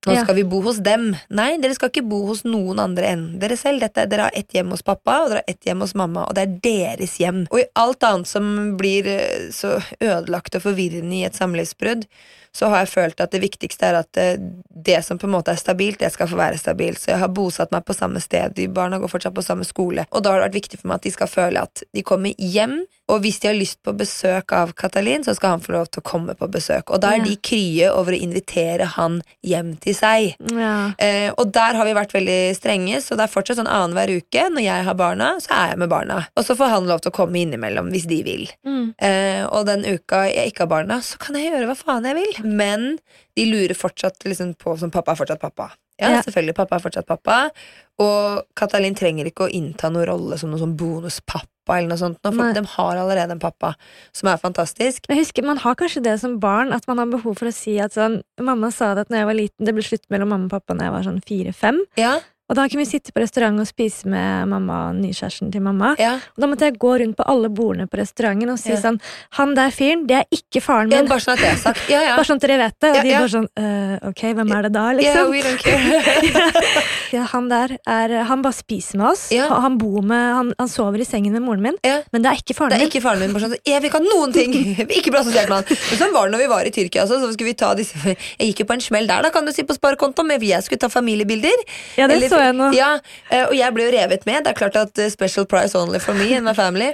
[0.05, 0.23] Nå Ja.
[0.23, 1.15] skal vi bo hos dem.
[1.29, 3.79] Nei, dere skal ikke bo hos noen andre enn dere selv.
[3.83, 6.33] Dette, dere har ett hjem hos pappa, og dere har ett hjem hos mamma, og
[6.35, 7.43] det er deres hjem.
[7.51, 12.07] Og i alt annet som blir eh, så ødelagt og forvirrende i et samlivsbrudd,
[12.53, 14.41] så har jeg følt at det viktigste er at eh,
[14.75, 16.99] det som på en måte er stabilt, det skal få være stabilt.
[16.99, 20.07] Så jeg har bosatt meg på samme sted, de barna går fortsatt på samme skole.
[20.11, 22.33] Og da har det vært viktig for meg at de skal føle at de kommer
[22.41, 22.81] hjem,
[23.11, 26.01] og hvis de har lyst på besøk av Katalin, så skal han få lov til
[26.01, 26.89] å komme på besøk.
[26.95, 27.23] Og da er Ja.
[27.27, 30.35] de krye over å invitere han hjem til seg.
[30.51, 30.93] Ja.
[30.97, 34.47] Eh, og der har vi vært veldig strenge, så det er fortsatt sånn annenhver uke.
[34.49, 36.27] Når jeg har barna, så er jeg med barna.
[36.37, 38.47] Og så får han lov til å komme innimellom hvis de vil.
[38.65, 38.93] Mm.
[38.97, 42.15] Eh, og den uka jeg ikke har barna, så kan jeg gjøre hva faen jeg
[42.15, 42.43] vil.
[42.47, 42.97] Men
[43.35, 45.71] de lurer fortsatt liksom på som pappa er fortsatt pappa.
[45.99, 46.21] Ja, Ja.
[46.23, 47.51] selvfølgelig, pappa er fortsatt pappa.
[47.99, 52.17] Og Katalin trenger ikke å innta noen rolle som noen sånn bonuspappa eller noe sånt.
[52.23, 52.53] nå, For Nei.
[52.53, 53.75] de har allerede en pappa
[54.13, 55.05] som er fantastisk.
[55.09, 57.79] Jeg husker, Man har kanskje det som barn, at man har behov for å si
[57.79, 60.45] at sånn Mamma sa det at når jeg var liten, det ble slutt mellom mamma
[60.45, 61.81] og pappa når jeg var sånn fire-fem.
[61.97, 62.19] Ja,
[62.51, 65.93] Og da kunne vi sitte på restaurant og spise med mamma og nykjæresten til mamma.
[65.97, 66.17] ja.
[66.35, 68.77] Og da måtte jeg gå rundt på alle bordene på restauranten og si Ja.
[68.83, 68.99] sånn
[69.39, 71.07] Han der fyren, det er ikke faren ja min.
[71.07, 71.89] bare sånn at jeg har sagt.
[71.89, 72.15] Ja, ja.
[72.19, 72.89] Bare sånn at dere vet det.
[72.91, 73.19] Og Ja, de ja.
[73.19, 76.51] bare sånn «Øh, Ok, hvem er det da, Ja, Yeah, we don't care.
[77.11, 79.31] Ja, han der er Han bare spiser med oss.
[79.31, 79.47] Ja.
[79.61, 81.77] Han, bor med Han, han sover i sengen med moren min.
[81.83, 82.01] Ja.
[82.11, 82.79] Men det er ikke faren min.
[82.79, 82.91] Det er min.
[82.91, 83.33] ikke faren min.
[83.35, 84.53] Bare sånn, jeg vil ikke ha noen ting!
[85.01, 85.65] Ikke bli assosiert med han.
[85.91, 87.03] Men sånn var det når vi var i Tyrkia.
[87.05, 89.45] også, Så skulle vi ta disse Jeg gikk jo på en smell der, da, kan
[89.45, 91.63] du si, på sparekontoen, men jeg skulle ta familiebilder.
[91.97, 92.71] Ja, det Eller- så jeg nå.
[92.75, 92.91] Ja,
[93.29, 94.43] eh, og jeg ble jo revet med.
[94.45, 96.91] Det er klart at eh, special price only for me and my family.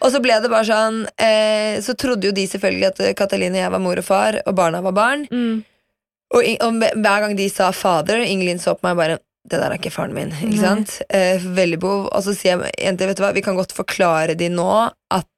[0.00, 3.62] Og så ble det bare sånn eh, Så trodde jo de selvfølgelig at Katalin og
[3.62, 5.28] jeg var mor og far, og barna var barn.
[5.30, 5.62] Mm.
[6.34, 9.76] Og, og hver gang de sa father, Ingelin så på meg bare det der er
[9.76, 10.32] ikke faren min.
[10.32, 10.62] ikke Nei.
[10.62, 10.98] sant?
[11.12, 12.06] Eh, veldig behov.
[12.16, 14.70] Og så sier jeg jenter, vet du hva, vi kan godt forklare de nå
[15.12, 15.28] at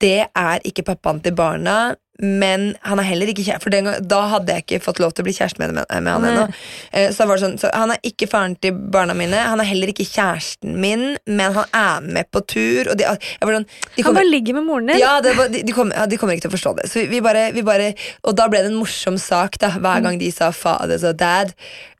[0.00, 4.06] det er ikke pappaen til barna, men han er heller ikke kjære, For den gang,
[4.08, 6.46] da hadde jeg ikke fått lov til å bli kjæreste med, med, med han ennå.
[6.92, 10.06] Eh, så, sånn, så han er ikke faren til barna mine, han er heller ikke
[10.08, 12.92] kjæresten min, men han er med på tur.
[12.98, 13.06] De,
[13.40, 15.00] sånn, de Han bare ligger med moren din.
[15.00, 16.88] ja, det var, de, de, kommer, ja, de kommer ikke til å forstå det.
[16.92, 17.92] Så vi bare, vi bare,
[18.26, 19.58] og da ble det en morsom sak.
[19.62, 21.54] da Hver gang de sa fader og dad,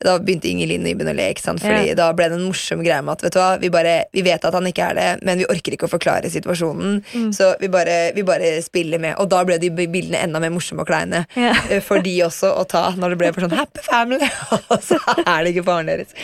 [0.04, 1.28] da begynte Ingelin og Iben å le.
[1.40, 1.94] Fordi Ja.
[1.94, 4.44] Da ble det en morsom greie med at vet du hva, vi, bare, vi vet
[4.44, 7.00] at han ikke er det, men vi orker ikke å forklare situasjonen.
[7.36, 9.14] Så vi bare, vi bare spiller med.
[9.20, 11.54] Og da ble de bildene bildene enda mer morsomme og kleine Ja.
[11.70, 14.30] eh, for de også å ta når det ble for sånn happy family,
[14.70, 16.14] og så er det ikke faren deres.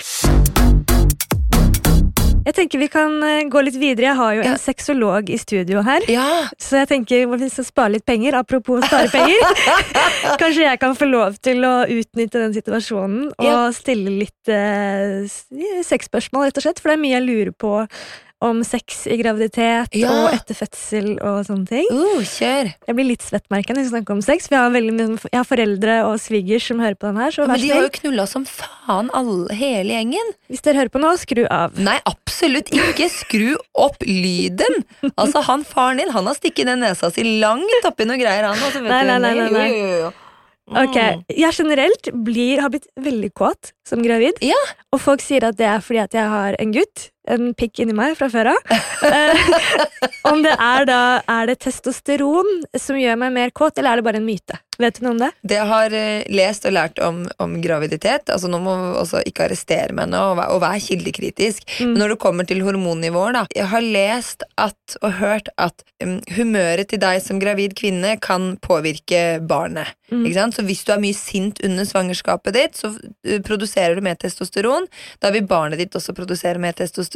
[2.47, 4.07] Jeg tenker vi kan eh, gå litt videre.
[4.13, 4.53] Jeg har jo Ja.
[4.53, 6.01] en sexolog i studio her.
[6.09, 9.43] Ja, Så jeg tenker vi skal spare litt penger, apropos spare penger
[10.41, 13.71] Kanskje jeg kan få lov til å utnytte den situasjonen og Ja.
[13.75, 15.27] stille litt eh,
[15.83, 16.79] sexspørsmål, rett og slett.
[16.79, 17.73] For det er mye jeg lurer på
[18.45, 20.11] om sex i graviditet Ja.
[20.13, 21.87] og etter fødsel og sånne ting.
[21.91, 22.69] uh, kjør.
[22.87, 25.47] Jeg blir litt svettmerket når vi snakker om sex, for jeg har, veldig, jeg har
[25.49, 27.31] foreldre og svigers som hører på den her.
[27.33, 30.35] Så Men de har jo knulla som faen, alle, hele gjengen.
[30.53, 31.79] hvis dere hører på nå, skru av.
[31.81, 33.09] Nei, absolutt ikke.
[33.09, 34.85] Skru opp lyden.
[35.17, 38.61] Altså, han faren din han har stikket den nesa si langt oppi noe greier, han.
[38.61, 39.69] Altså, vet Nei, nei, nei, nei, nei.
[39.73, 40.13] Jo, jo, jo.
[40.67, 40.97] Ok.
[41.31, 44.41] Jeg generelt blir, har blitt veldig kåt som gravid.
[44.43, 44.59] Ja.
[44.93, 47.97] Og folk sier at det er fordi at jeg har en gutt, en pikk inni
[47.97, 48.77] meg fra før av.
[49.07, 49.51] Eh,
[50.31, 54.07] om det er da Er det testosteron som gjør meg mer kåt, eller er det
[54.07, 54.61] bare en myte?
[54.77, 55.31] Vet du noe om det?
[55.41, 59.47] Det jeg har eh, lest og lært om, om graviditet altså Nå må også ikke
[59.47, 61.65] arrestere meg nå, og, og være kildekritisk.
[61.81, 61.95] Mm.
[61.95, 66.19] Men når det kommer til hormonnivåer, da Jeg har lest at, og hørt at um,
[66.37, 69.95] humøret til deg som gravid kvinne kan påvirke barnet.
[70.13, 70.27] Mm.
[70.27, 70.59] Ikke sant?
[70.59, 74.91] Så hvis du er mye sint under svangerskapet ditt, så uh, produserer du mer testosteron.
[75.25, 77.16] Da vil barnet ditt også produsere mer testosteron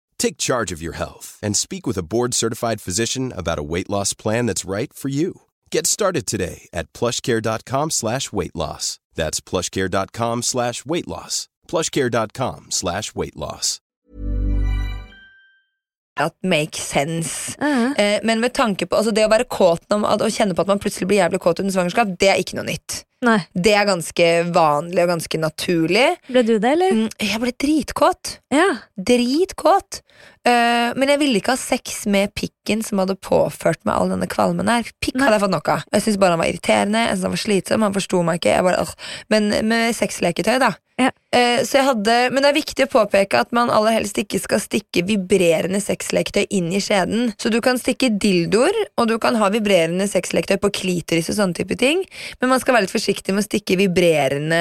[0.21, 4.13] Take charge of your health and speak with a board-certified physician about a weight loss
[4.13, 5.41] plan that's right for you.
[5.71, 8.99] Get started today at plushcare.com slash weight loss.
[9.15, 11.47] That's plushcare.com slash weight loss.
[11.67, 13.79] plushcare.com slash weight loss.
[16.19, 17.55] at make sense.
[17.57, 17.93] Mhm.
[17.99, 20.61] Eh, men med tanke på altså det å være kåt om, at- og kjenne på
[20.61, 23.05] at man plutselig blir jævlig kåt under svangerskap, det er ikke noe nytt.
[23.21, 23.37] Nei.
[23.53, 26.07] Det er ganske vanlig og ganske naturlig.
[26.25, 26.95] Ble du det, eller?
[27.03, 28.37] Mm, Jeg ble dritkåt.
[28.49, 28.65] Ja.
[28.97, 30.01] Dritkåt.
[30.41, 34.29] Eh, men jeg ville ikke ha sex med pikken som hadde påført meg all denne
[34.29, 34.89] kvalmen her.
[35.01, 35.27] Pikk Nei.
[35.27, 35.83] hadde jeg fått nok av.
[35.93, 38.57] Jeg syntes bare han var irriterende, jeg synes han var slitsom, han forsto meg ikke.
[38.65, 38.87] Bare.
[39.33, 40.71] Men med sexleketøy, da.
[41.01, 41.09] Ja.
[41.33, 44.37] Eh, så jeg hadde, men det er viktig å påpeke at man aller helst ikke
[44.41, 47.31] skal stikke vibrerende sexleketøy inn i skjeden.
[47.41, 51.57] Så du kan stikke dildoer, og du kan ha vibrerende sexleketøy på klitoris og sånne
[51.57, 52.03] type ting,
[52.41, 54.59] men man skal være litt forsiktig med å stikke vibrerende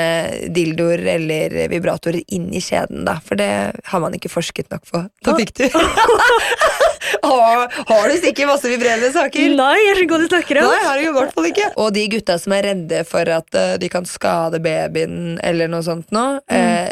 [0.54, 3.48] dildoer eller vibratorer inn i skjeden, da, for det
[3.92, 5.02] har man ikke forsket nok på.
[5.24, 5.64] Da fikk du.
[7.26, 9.52] har, har du stikket masse vibrerende saker?
[9.56, 10.70] Nei, jeg er så god du snakker om.
[10.70, 11.68] Nei, har du i hvert fall ikke.
[11.80, 15.84] Og de gutta som er redde for at eh, de kan skade babyen eller noe
[15.86, 16.90] sånt nå, eh,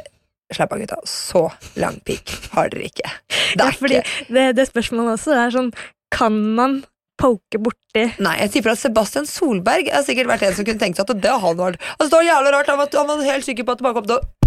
[0.55, 1.01] slapp av, gutta.
[1.09, 1.45] Så
[1.81, 3.11] lang pikk har dere ikke.
[3.29, 5.71] Det Ja, er fordi ikke det, det spørsmålet også er sånn
[6.15, 6.79] Kan man
[7.19, 11.01] poke borti Nei, jeg tipper at Sebastian Solberg er sikkert vært en som kunne tenkt
[11.01, 11.81] seg at det han vært.
[11.97, 12.71] Altså, det var jævlig rart.
[12.71, 14.38] Han var, han var helt sikker på at det bare kom til å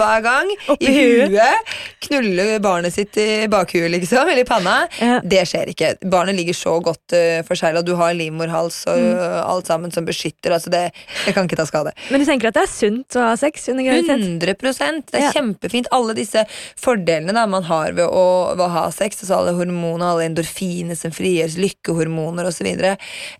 [0.00, 0.52] hver gang.
[0.72, 0.94] Oppi I
[1.30, 1.74] huet.
[2.06, 4.22] Knulle barnet sitt i bakhuet, liksom.
[4.28, 4.76] Eller i panna.
[5.00, 5.18] Ja.
[5.24, 5.92] Det skjer ikke.
[6.12, 7.82] Barnet ligger så godt uh, forsegla.
[7.86, 9.18] Du har livmorhals og Mm.
[9.46, 10.52] alt sammen som beskytter.
[10.56, 10.80] Altså det,
[11.26, 11.92] det kan ikke ta skade.
[12.10, 14.24] Men du tenker at det er sunt å ha sex under graviditet?
[14.24, 15.32] 100 Det er Ja.
[15.32, 15.86] kjempefint.
[15.94, 16.42] Alle disse
[16.80, 20.96] fordelene da, man har ved å, ved å ha sex, altså alle hormoner, alle endorfiner
[20.98, 22.66] som frigjøres, lykkehormoner osv.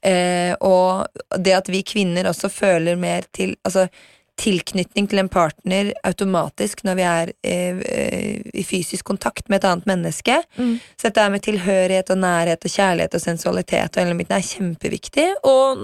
[0.02, 1.06] Eh, og
[1.38, 3.88] det at vi kvinner også føler mer til altså,
[4.40, 9.68] tilknytning til en partner automatisk når vi er eh, eh, i fysisk kontakt med et
[9.70, 10.38] annet menneske.
[10.58, 10.76] Mm.
[10.96, 15.26] Så dette med tilhørighet og nærhet og kjærlighet og sensualitet og er kjempeviktig.
[15.48, 15.82] Og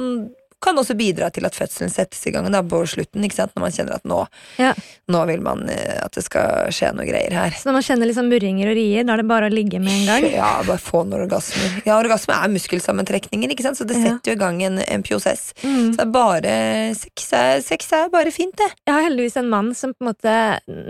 [0.62, 3.96] kan også bidra til at fødselen settes i gang da, på slutten, når man kjenner
[3.98, 4.20] at nå,
[4.60, 4.72] Ja.
[5.10, 7.54] nå vil man eh, at det skal skje noe greier her.
[7.58, 9.92] Så når man kjenner liksom murringer og rier, da er det bare å ligge med
[9.92, 10.28] en gang?
[10.32, 11.80] Ja, bare få noen orgasmer.
[11.88, 13.80] Ja, orgasme er muskelsammentrekninger, ikke sant?
[13.80, 15.50] så det setter jo i gang en, en prosess.
[15.62, 15.92] Mm.
[15.92, 16.54] Så det er bare
[16.98, 18.70] sex er, sex er bare fint, det.
[18.86, 20.36] Jeg har heldigvis en mann som på en måte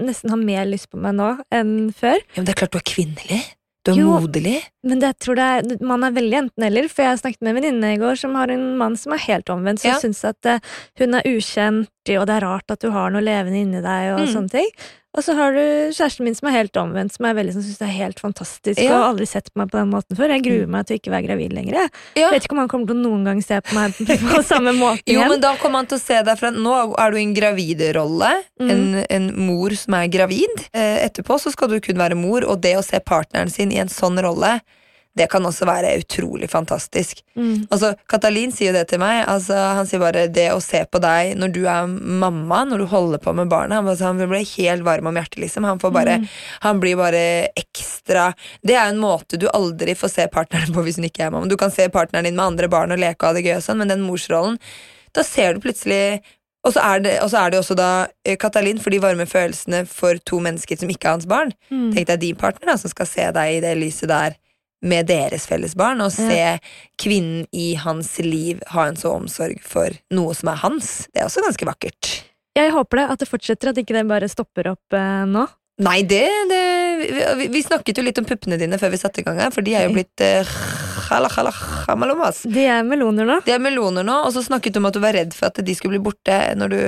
[0.06, 2.18] nesten har mer lyst på meg nå enn før.
[2.34, 3.42] Ja, men det er klart du er kvinnelig.
[3.88, 4.12] Er Jo.
[4.20, 4.62] moderlig.
[4.84, 7.98] Men det tror jeg, man er veldig enten-eller, for jeg snakket med en venninne i
[7.98, 9.98] går som har en mann som er helt omvendt, som Ja.
[9.98, 10.60] syns at eh,
[11.00, 11.88] hun er ukjent,
[12.18, 14.32] og det er rart at du har noe levende inni deg, og Mm.
[14.34, 14.68] sånne ting.
[15.14, 15.60] Og så har du
[15.92, 18.78] kjæresten min som er helt omvendt, som er veldig som syns det er helt fantastisk,
[18.80, 18.94] Ja.
[18.96, 20.28] og har aldri sett på meg på den måten før.
[20.32, 21.72] Jeg gruer meg til å ikke være gravid lenger.
[21.74, 22.30] Jeg Ja.
[22.30, 23.92] vet ikke om han kommer til å noen gang se på meg
[24.32, 27.10] på samme måte Jo, men da kommer han til å se deg fra Nå er
[27.10, 28.32] du i en gravidrolle.
[28.58, 28.70] Mm.
[28.70, 30.64] En, en mor som er gravid.
[30.72, 33.76] Eh, etterpå så skal du kun være mor, og det å se partneren sin i
[33.78, 34.60] en sånn rolle,
[35.18, 37.20] det kan også være utrolig fantastisk.
[37.36, 37.66] Mm.
[37.68, 39.26] Altså, Katalin sier jo det til meg.
[39.28, 42.86] Altså, han sier bare det å se på deg når du er mamma, når du
[42.88, 43.80] holder på med barna.
[43.80, 45.68] Han, altså, han blir helt varm om hjertet, liksom.
[45.68, 46.18] Han, får bare,
[46.64, 47.24] han blir bare
[47.58, 48.30] ekstra
[48.64, 51.50] Det er en måte du aldri får se partneren på hvis hun ikke er mamma.
[51.50, 53.66] Du kan se partneren din med andre barn og leke og ha det gøy, og
[53.66, 54.56] sånn, men den morsrollen,
[55.12, 56.22] da ser du plutselig
[56.62, 57.88] og så, er det, og så er det også da
[58.22, 61.50] eh, Katalin for de varme følelsene for to mennesker som ikke er hans barn.
[61.74, 61.88] Mm.
[61.90, 64.36] Tenk deg din partner da, som skal se deg i det lyset der
[64.82, 66.58] med deres felles barn, og se
[67.00, 70.92] kvinnen i hans liv ha en så omsorg for noe som er hans.
[71.12, 72.12] Det er også ganske vakkert.
[72.58, 75.46] Jeg håper det, at det fortsetter, at ikke det bare stopper opp eh, nå.
[75.82, 76.62] Nei, det, det
[77.38, 79.64] vi, vi snakket jo litt om puppene dine før vi satte i gang her, for
[79.64, 80.48] de er jo blitt eh.
[82.52, 83.38] De er meloner nå.
[83.46, 85.62] De er meloner nå, og så snakket du om at du var redd for at
[85.64, 86.82] de skulle bli borte når du,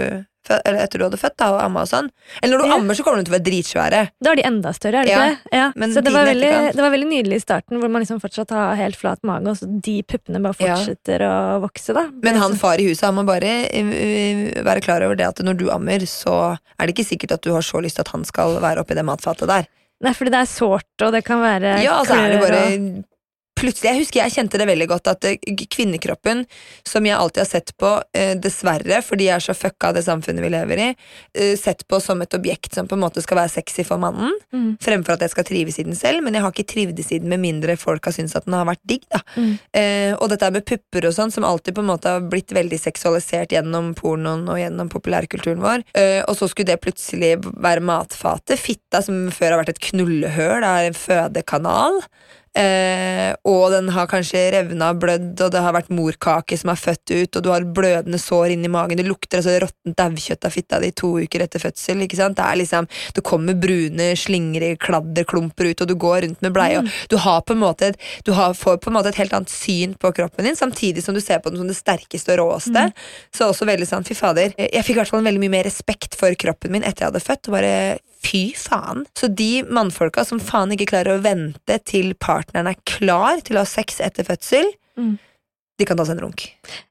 [0.51, 2.09] eller etter du hadde født da, og amma og sånn.
[2.43, 2.77] Eller når du Ja.
[2.79, 4.01] ammer, så kommer de til å være dritsvære.
[4.23, 5.59] Da er de enda større, er det Ja, ikke det?
[5.59, 5.73] Ja.
[5.77, 8.51] men så det var, veldig, det var veldig nydelig i starten, hvor man liksom fortsatt
[8.51, 12.09] har helt flat mage, og så de puppene bare fortsetter å vokse, da.
[12.23, 15.57] Men han far i huset han må bare øh, være klar over det at når
[15.59, 18.25] du ammer, så er det ikke sikkert at du har så lyst til at han
[18.25, 19.67] skal være oppi det matfatet der.
[20.05, 23.05] Nei, fordi det er sårt, og det kan være Ja, altså er det bare og
[23.55, 25.37] Plutselig, Jeg husker jeg kjente det veldig godt, at eh,
[25.71, 26.43] kvinnekroppen,
[26.85, 30.03] som jeg alltid har sett på, eh, dessverre, fordi jeg er så fucka av det
[30.05, 30.89] samfunnet vi lever i,
[31.39, 34.33] eh, sett på som et objekt som på en måte skal være sexy for mannen,
[34.53, 34.77] Mm.
[34.79, 37.29] fremfor at jeg skal trives i den selv, men jeg har ikke trivdes i den
[37.29, 39.03] med mindre folk har syntes at den har vært digg.
[39.11, 39.21] da.
[39.37, 39.59] Mm.
[39.73, 42.79] Eh, og dette med pupper og sånn, som alltid på en måte har blitt veldig
[42.81, 48.59] seksualisert gjennom pornoen og gjennom populærkulturen vår, eh, og så skulle det plutselig være matfatet.
[48.59, 52.03] Fitta, som før har vært et knullehøl, er en fødekanal.
[52.55, 56.79] Eh, og den har kanskje revna og blødd, og det har vært morkake som er
[56.79, 60.55] født ut, og du har blødende sår inni magen, det lukter altså råttent daukjøtt av
[60.55, 62.05] fitta di to uker etter fødsel.
[62.07, 62.39] ikke sant?
[62.39, 62.87] Det er liksom,
[63.17, 67.43] det kommer brune slingre, kladderklumper ut, og du går rundt med bleie, og du har
[67.43, 67.91] på en måte
[68.25, 71.17] du har, får på en måte et helt annet syn på kroppen din, samtidig som
[71.17, 72.87] du ser på den som det sterkeste og råeste.
[73.35, 74.55] Så også veldig sånn, fy fader.
[74.59, 77.25] Jeg fikk i hvert fall veldig mye mer respekt for kroppen min etter jeg hadde
[77.25, 77.75] født, og bare
[78.25, 79.05] Fy faen.
[79.19, 83.65] Så de mannfolka som faen ikke klarer å vente til partneren er klar til å
[83.65, 85.17] ha sex etter fødsel, Mm.
[85.77, 86.45] De kan ta seg en runk.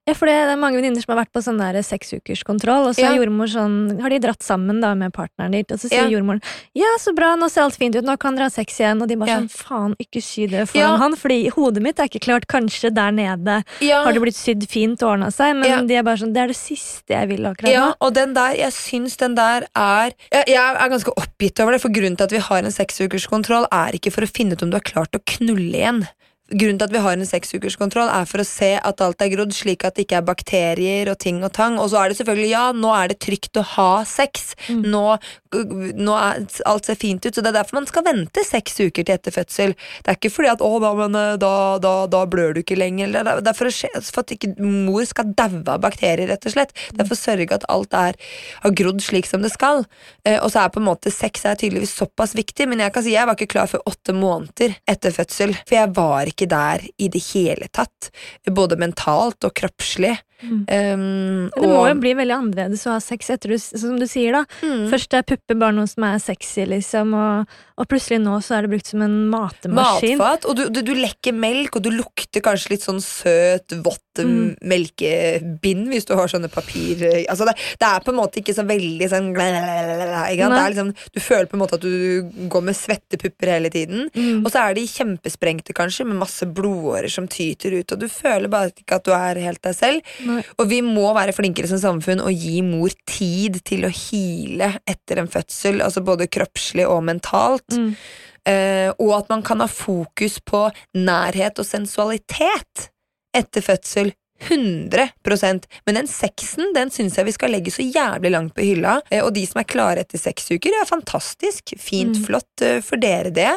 [0.04, 3.06] Ja, for det er mange venninner som har vært på sånn der seksukerskontroll, og så
[3.06, 3.14] Ja.
[3.16, 6.10] jordmor sånn, har de dratt sammen da med partneren ditt, og så sier Ja.
[6.20, 6.42] jordmoren
[6.76, 9.08] ja, så bra, nå ser alt fint ut, nå kan dere ha sex igjen, og
[9.08, 9.40] de bare Ja.
[9.40, 10.98] sånn faen, ikke sy det foran Ja.
[10.98, 15.02] han, fordi hodet mitt er ikke klart, kanskje der nede har det blitt sydd fint
[15.02, 17.72] og ordna seg, men de er bare sånn, det er det siste jeg vil akkurat
[17.72, 21.72] Ja, og den der, jeg syns den der er jeg, jeg er ganske oppgitt over
[21.72, 24.64] det, for grunnen til at vi har en seksukerskontroll, er ikke for å finne ut
[24.64, 26.08] om du har klart å knulle igjen.
[26.52, 29.54] Grunnen til at vi har en seksukerskontroll, er for å se at alt er grodd,
[29.56, 31.78] slik at det ikke er bakterier og ting og tang.
[31.80, 34.52] Og så er det selvfølgelig, ja, nå er det trygt å ha sex.
[34.68, 35.04] Nå,
[35.96, 39.08] nå er alt ser fint ut, så det er derfor man skal vente seks uker
[39.08, 39.72] til etter fødsel.
[40.04, 43.14] Det er ikke fordi at 'å, da, men, da, da, da blør du ikke lenger',
[43.40, 46.74] det er- for, skje- for at ikke mor skal daue av bakterier, rett og slett.
[46.92, 48.20] Det er for å sørge at alt er,
[48.62, 49.86] har grodd slik som det skal.
[50.26, 53.04] Eh, og så er på en måte sex er tydeligvis såpass viktig, men jeg kan
[53.04, 56.84] si jeg var ikke klar for åtte måneder etter fødsel, for jeg var ikke der
[56.98, 58.10] i det hele tatt,
[58.50, 60.16] både mentalt og kroppslig.
[60.44, 64.36] Um, det må jo bli veldig annerledes å ha sex etter du, som du sier
[64.36, 64.42] da.
[64.60, 64.90] Mm.
[64.92, 68.66] Først er pupper bare noe som er sexy, liksom, og, og plutselig nå så er
[68.66, 70.18] det brukt som en matemaskin.
[70.20, 74.13] Matfat, og du, du, du lekker melk, og du lukter kanskje litt sånn søt, vått
[74.22, 74.56] Mm.
[74.70, 78.66] melkebind hvis du har sånne papir altså det, det er på en måte ikke så
[78.68, 80.50] veldig sånn ikke?
[80.54, 84.10] Det liksom, Du føler på en måte at du går med svette pupper hele tiden.
[84.14, 84.44] Mm.
[84.44, 88.52] Og så er de kjempesprengte, kanskje, med masse blodårer som tyter ut, og du føler
[88.52, 90.14] bare ikke at du er helt deg selv.
[90.28, 90.42] Nei.
[90.60, 95.22] Og vi må være flinkere som samfunn og gi mor tid til å hile etter
[95.22, 97.68] en fødsel, altså både kroppslig og mentalt.
[97.74, 97.92] Mm.
[98.44, 100.66] Uh, og at man kan ha fokus på
[101.00, 102.90] nærhet og sensualitet
[103.34, 104.14] etter fødsel
[104.50, 109.00] 100% Men den sexen den syns jeg vi skal legge så jævlig langt på hylla.
[109.12, 111.74] Eh, Og de som er klare etter seks uker, er fantastisk.
[111.80, 113.52] Fint, flott eh, for dere, det.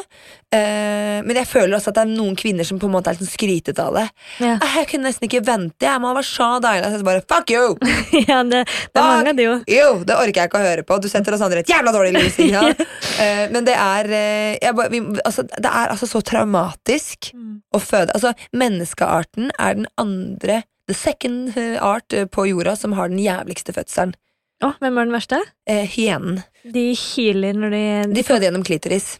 [0.53, 3.19] Eh, Men jeg føler også at det er noen kvinner som på en måte er
[3.19, 4.05] sånn skrytete av det.
[4.43, 4.55] Ja.
[4.61, 5.85] «Ah, Jeg kunne nesten ikke vente.
[5.87, 6.91] Jeg må være så deilig.
[6.93, 7.75] Så jeg bare, fuck you!
[8.29, 9.55] ja, det, det er mange av de jo.
[9.71, 10.99] Jo, det orker jeg ikke å høre på.
[11.03, 12.39] Du setter oss andre et jævla dårlig lys.
[12.47, 12.61] Ja.
[13.51, 14.07] Men det er,
[14.61, 17.31] jeg, vi, altså, det er altså så traumatisk
[17.75, 18.13] å føde.
[18.15, 23.19] Altså, menneskearten er den andre The second eh, art eh, på jorda som har den
[23.19, 24.15] jævligste fødselen.
[24.63, 25.39] Å, hvem er den verste?
[25.69, 26.39] Eh, hyenen.
[26.65, 27.85] De hyler når de
[28.15, 29.17] De føder gjennom klitoris.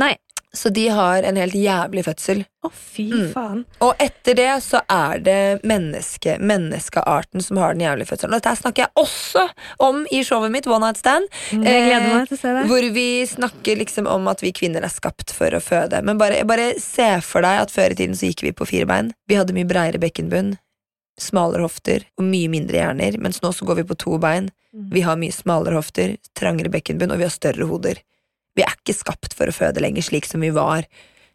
[0.00, 0.14] Nei.
[0.56, 2.40] Så de har en helt jævlig fødsel.
[2.66, 3.26] Å, fy Mm.
[3.34, 3.60] faen.
[3.86, 8.34] Og etter det så er det menneske, menneskearten som har den jævlige fødselen.
[8.34, 9.44] Og dette snakker jeg også
[9.86, 11.28] om i showet mitt One Night Stand.
[11.52, 12.64] Mm, Jeg gleder Eh, meg til å se det.
[12.72, 16.02] Hvor vi snakker liksom om at vi kvinner er skapt for å føde.
[16.02, 18.86] Men bare, bare se for deg at før i tiden så gikk vi på fire
[18.90, 19.12] bein.
[19.28, 20.56] Vi hadde mye breiere bekkenbunn,
[21.22, 23.18] smalere hofter og mye mindre hjerner.
[23.22, 24.50] Mens nå så går vi på to bein.
[24.92, 27.98] Vi har mye smalere hofter, trangere bekkenbunn, og vi har større hoder.
[28.58, 30.84] Vi er ikke skapt for å føde lenger, slik som vi var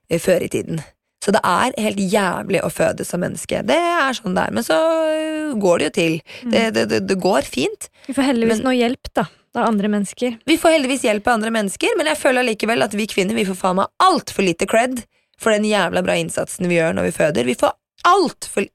[0.10, 0.82] eh, før i tiden.
[1.26, 3.64] Så det er helt jævlig å føde som menneske.
[3.66, 4.54] Det er sånn det er.
[4.54, 6.18] Men så øh, går det jo til.
[6.52, 7.90] Det, det, det, det går fint.
[8.06, 9.26] Vi får heldigvis Men- noe hjelp, da.
[9.56, 10.34] Av andre mennesker.
[10.46, 13.46] Vi får heldigvis hjelp av andre mennesker, men jeg føler allikevel at vi kvinner vi
[13.48, 14.98] får faen meg altfor lite cred
[15.40, 17.48] for den jævla bra innsatsen vi gjør når vi føder.
[17.48, 17.72] Vi får
[18.12, 18.68] altfor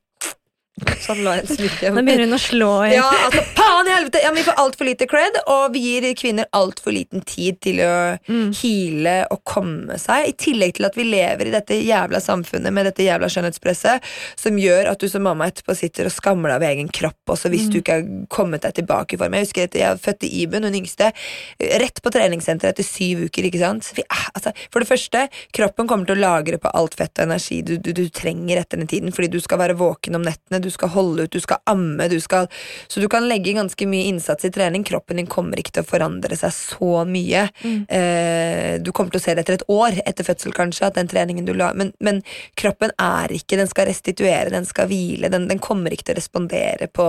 [1.01, 1.91] Sånn la jeg smykke.
[1.97, 4.21] Nå begynner hun å slå i Ja, altså, faen i helvete!
[4.25, 8.19] Ja, vi får altfor lite cred, og vi gir kvinner altfor liten tid til å
[8.29, 8.51] Mm.
[8.55, 10.29] hile og komme seg.
[10.29, 14.01] I tillegg til at vi lever i dette jævla samfunnet med dette jævla skjønnhetspresset
[14.37, 17.51] som gjør at du som mamma etterpå sitter og skammer deg over egen kropp også
[17.51, 17.71] hvis Mm.
[17.73, 19.35] du ikke har kommet deg tilbake i form.
[19.35, 21.13] Jeg husker at jeg fødte Iben, hun yngste,
[21.61, 23.45] rett på treningssenteret etter syv uker.
[23.51, 23.93] ikke sant?
[23.97, 27.27] Vi, er- altså, for det første, kroppen kommer til å lagre på alt fett og
[27.29, 30.61] energi du, du, du trenger etter den tiden, fordi du skal være våken om nettene,
[30.61, 32.49] du skal holde ut, du skal amme, du skal
[32.89, 34.85] Så du kan legge ganske mye innsats i trening.
[34.85, 37.47] Kroppen din kommer ikke til å forandre seg så mye.
[37.65, 41.11] Eh, du kommer til å se det etter et år etter fødsel, kanskje, at den
[41.11, 42.23] treningen du la Men, men
[42.59, 46.21] kroppen er ikke Den skal restituere, den skal hvile, den, den kommer ikke til å
[46.21, 47.07] respondere på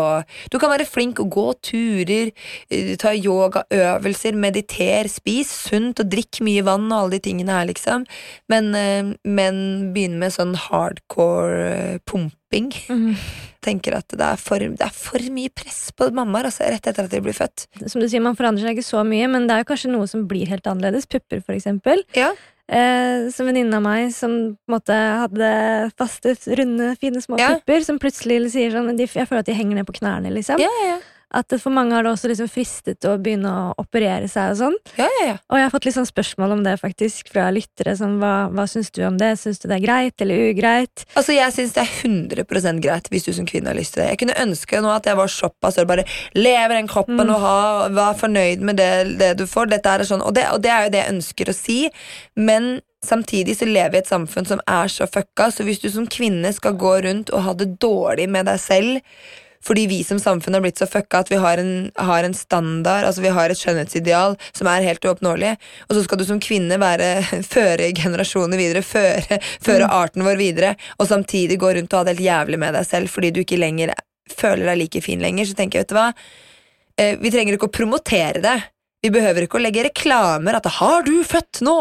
[0.52, 2.32] Du kan være flink og gå turer,
[2.70, 7.70] eh, ta yogaøvelser, meditere, spis sunt og drikk mye vann og alle de tingene her,
[7.70, 8.06] liksom.
[8.52, 9.58] Men, eh, men
[9.96, 11.98] begynne med sånn hardcore eh,
[12.52, 12.72] pumping.
[12.90, 13.16] Mm.
[13.62, 17.06] Tenker at det er, for, det er for mye press på mammaer altså, rett etter
[17.06, 17.68] at de blir født.
[17.88, 20.08] Som du sier, Man forandrer seg ikke så mye, men det er jo kanskje noe
[20.10, 21.06] som blir helt annerledes.
[21.06, 22.02] Pupper, for eksempel.
[22.18, 22.32] Ja.
[22.72, 27.56] Eh, som venninne av meg som på en måte hadde faste, runde, fine små Ja.
[27.56, 30.60] pupper, som plutselig sier sånn Jeg føler at de henger ned på knærne, liksom.
[30.60, 31.00] Ja, ja, ja.
[31.32, 34.78] At for mange har det også liksom fristet å begynne å operere seg og sånn.
[35.00, 35.36] ja, ja, ja.
[35.48, 37.94] Og jeg har fått litt sånn spørsmål om det, faktisk, fra lyttere.
[37.96, 39.32] Sånn, hva, hva syns du om det?
[39.40, 41.06] Syns du det er greit eller ugreit?
[41.16, 44.12] Altså, Jeg syns det er 100% greit hvis du som kvinne har lyst til det.
[44.12, 47.90] Jeg kunne ønske nå at jeg var såpass og bare lever den kroppen og har,
[47.96, 49.72] var fornøyd med det, det du får.
[49.72, 51.80] Dette er sånn, og, det, og det er jo det jeg ønsker å si,
[52.36, 52.74] men
[53.06, 56.06] samtidig så lever vi i et samfunn som er så fucka, så hvis du som
[56.12, 59.00] kvinne skal gå rundt og ha det dårlig med deg selv
[59.66, 63.08] fordi vi som samfunn har blitt så fucka at vi har en, har en standard,
[63.08, 65.56] altså vi har et skjønnhetsideal som er helt uoppnåelig,
[65.88, 67.10] og så skal du som kvinne være,
[67.56, 72.18] føre generasjoner videre, føre, føre arten vår videre, og samtidig gå rundt og ha det
[72.18, 73.94] helt jævlig med deg selv fordi du ikke lenger
[74.32, 76.10] føler deg like fin lenger, så tenker jeg, vet du hva,
[77.02, 78.58] Eh, vi trenger ikke å promotere det.
[79.02, 81.74] Vi behøver ikke å legge reklamer at 'har du født nå,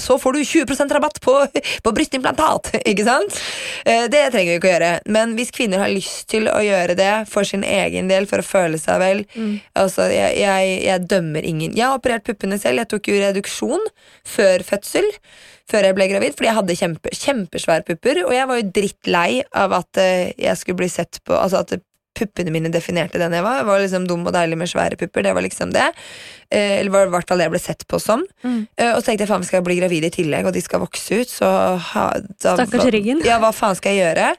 [0.00, 1.34] så får du 20% rabatt på,
[1.84, 2.70] på brystimplantat'.
[2.90, 3.36] Ikke sant?
[3.84, 4.92] Eh, Det trenger vi ikke å gjøre.
[5.12, 8.46] Men hvis kvinner har lyst til å gjøre det for sin egen del, for å
[8.46, 9.20] føle seg vel
[9.76, 11.76] altså, jeg, jeg, jeg dømmer ingen.
[11.76, 12.80] Jeg har operert puppene selv.
[12.80, 13.84] Jeg tok jo reduksjon
[14.24, 15.04] før fødsel.
[15.68, 18.24] Før jeg ble gravid, fordi jeg hadde kjempe, kjempesvære pupper.
[18.26, 21.76] Og jeg var jo drittlei av at eh, jeg skulle bli sett på Altså at
[22.22, 23.60] puppene mine definerte den jeg var.
[23.60, 25.26] Jeg var liksom dum og deilig med svære pupper.
[25.26, 25.88] Det var liksom det.
[26.52, 28.24] Eh, eller var i hvert fall det jeg ble sett på som.
[28.44, 30.82] Eh, og så tenkte jeg faen, skal jeg bli gravid i tillegg, og de skal
[30.82, 31.48] vokse ut, så
[31.92, 32.04] ha,
[32.42, 33.22] da, Stakkars ryggen.
[33.26, 34.32] Ja, hva faen skal jeg gjøre?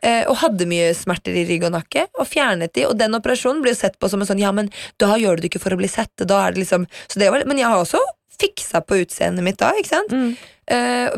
[0.00, 2.86] Eh, og hadde mye smerter i rygg og nakke, og fjernet de.
[2.88, 4.72] Og den operasjonen jo sett på som en sånn ja, men
[5.02, 6.14] da gjør du det ikke for å bli sett.
[6.24, 8.00] Da er det liksom så det var, Men jeg har også
[8.38, 10.12] fiksa på utseendet mitt da, ikke sant?
[10.14, 10.36] Mm.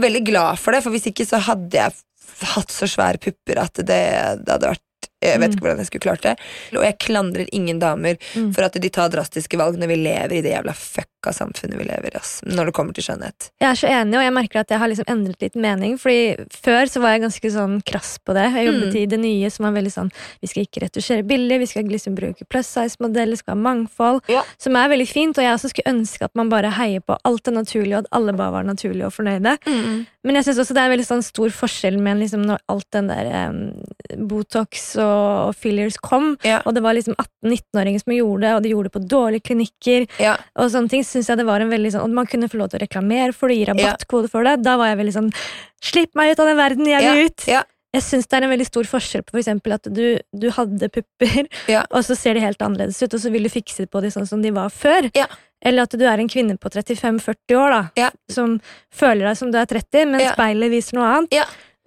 [0.00, 1.92] Veldig glad for det, for hvis ikke så hadde jeg
[2.54, 4.04] hatt så svære pupper at det,
[4.40, 4.86] det hadde vært
[5.20, 6.34] jeg vet ikke hvordan jeg skulle klart det.
[6.76, 8.52] Og jeg klandrer ingen damer Mm.
[8.54, 11.78] for at de tar drastiske valg når vi lever i det jævla fuck fucka samfunnet
[11.78, 13.50] vi lever i, ass, når det kommer til skjønnhet.
[13.60, 15.98] Jeg er så enig, og jeg merker at jeg har liksom endret litt mening.
[16.00, 18.46] Fordi Før så var jeg ganske sånn krass på det.
[18.54, 18.96] Jeg jobbet Mm.
[18.96, 20.10] i det nye som var veldig sånn
[20.40, 24.22] Vi skal ikke retusjere billig, vi skal liksom bruke plus size-modeller, skal ha mangfold.
[24.28, 24.42] Ja.
[24.58, 27.42] Som er veldig fint, og jeg også skulle ønske at man bare heier på alt
[27.44, 29.58] det naturlige, og at alle bare var naturlige og fornøyde.
[30.24, 33.06] Men jeg synes også det er veldig sånn stor forskjell med liksom når alt den
[33.08, 36.60] der um, Botox og, og fillers kom, Ja.
[36.66, 40.06] og det var liksom 18-19-åringer som gjorde det, og de gjorde det på dårlige klinikker,
[40.20, 40.36] Ja.
[40.56, 42.70] og sånne ting, synes jeg det var en veldig sånn Og man kunne få lov
[42.72, 44.56] til å reklamere for det, gi rabattkode for det.
[44.64, 45.28] Da var jeg veldig sånn
[45.82, 47.46] Slipp meg ut av den verden, jeg vil ut!
[47.50, 47.62] ja.
[47.90, 50.86] Jeg syns det er en veldig stor forskjell på for eksempel at du, du hadde
[50.94, 51.80] pupper, Ja.
[51.94, 54.28] og så ser de helt annerledes ut, og så vil du fikse på de sånn
[54.30, 55.08] som de var før.
[55.18, 55.24] Ja.
[55.58, 58.10] Eller at du er en kvinne på 35-40 år da, Ja.
[58.30, 58.60] som
[58.94, 61.34] føler deg som du er 30, men speilet viser noe annet.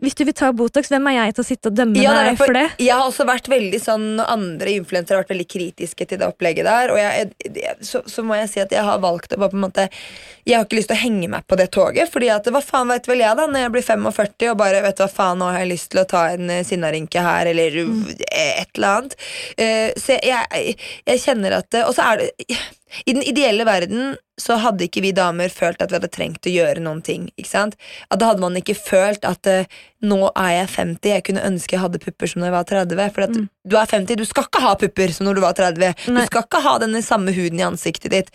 [0.03, 2.39] Hvis du vil ta Botox, hvem er jeg til å sitte og dømme Ja, deg
[2.39, 2.65] for det?
[2.83, 6.67] Jeg har også vært veldig sånn andre influensere har vært veldig kritiske til det opplegget
[6.67, 7.31] der, og jeg,
[7.85, 9.87] så, så må jeg si at jeg har valgt å bare på en måte
[10.43, 12.91] Jeg har ikke lyst til å henge meg på det toget, Fordi at hva faen
[12.91, 15.49] vet vel jeg, da, når jeg blir 45 og bare vet du hva faen, nå
[15.53, 19.17] har jeg lyst til å ta en eh, sinnarynke her, eller et eller annet.
[19.55, 20.77] Uh, så jeg, jeg,
[21.07, 22.49] jeg kjenner at Og så er det
[23.05, 26.53] I den ideelle verden så hadde ikke vi damer følt at vi hadde trengt å
[26.53, 27.27] gjøre noen ting.
[27.37, 27.77] ikke sant?
[28.09, 29.69] At Da hadde man ikke følt at uh,
[30.01, 33.03] nå er jeg 50, jeg kunne ønske jeg hadde pupper som da jeg var 30.
[33.15, 36.05] For at du er 50, du skal ikke ha pupper som når du var 30.
[36.09, 38.33] Du skal ikke ha denne samme huden i ansiktet ditt.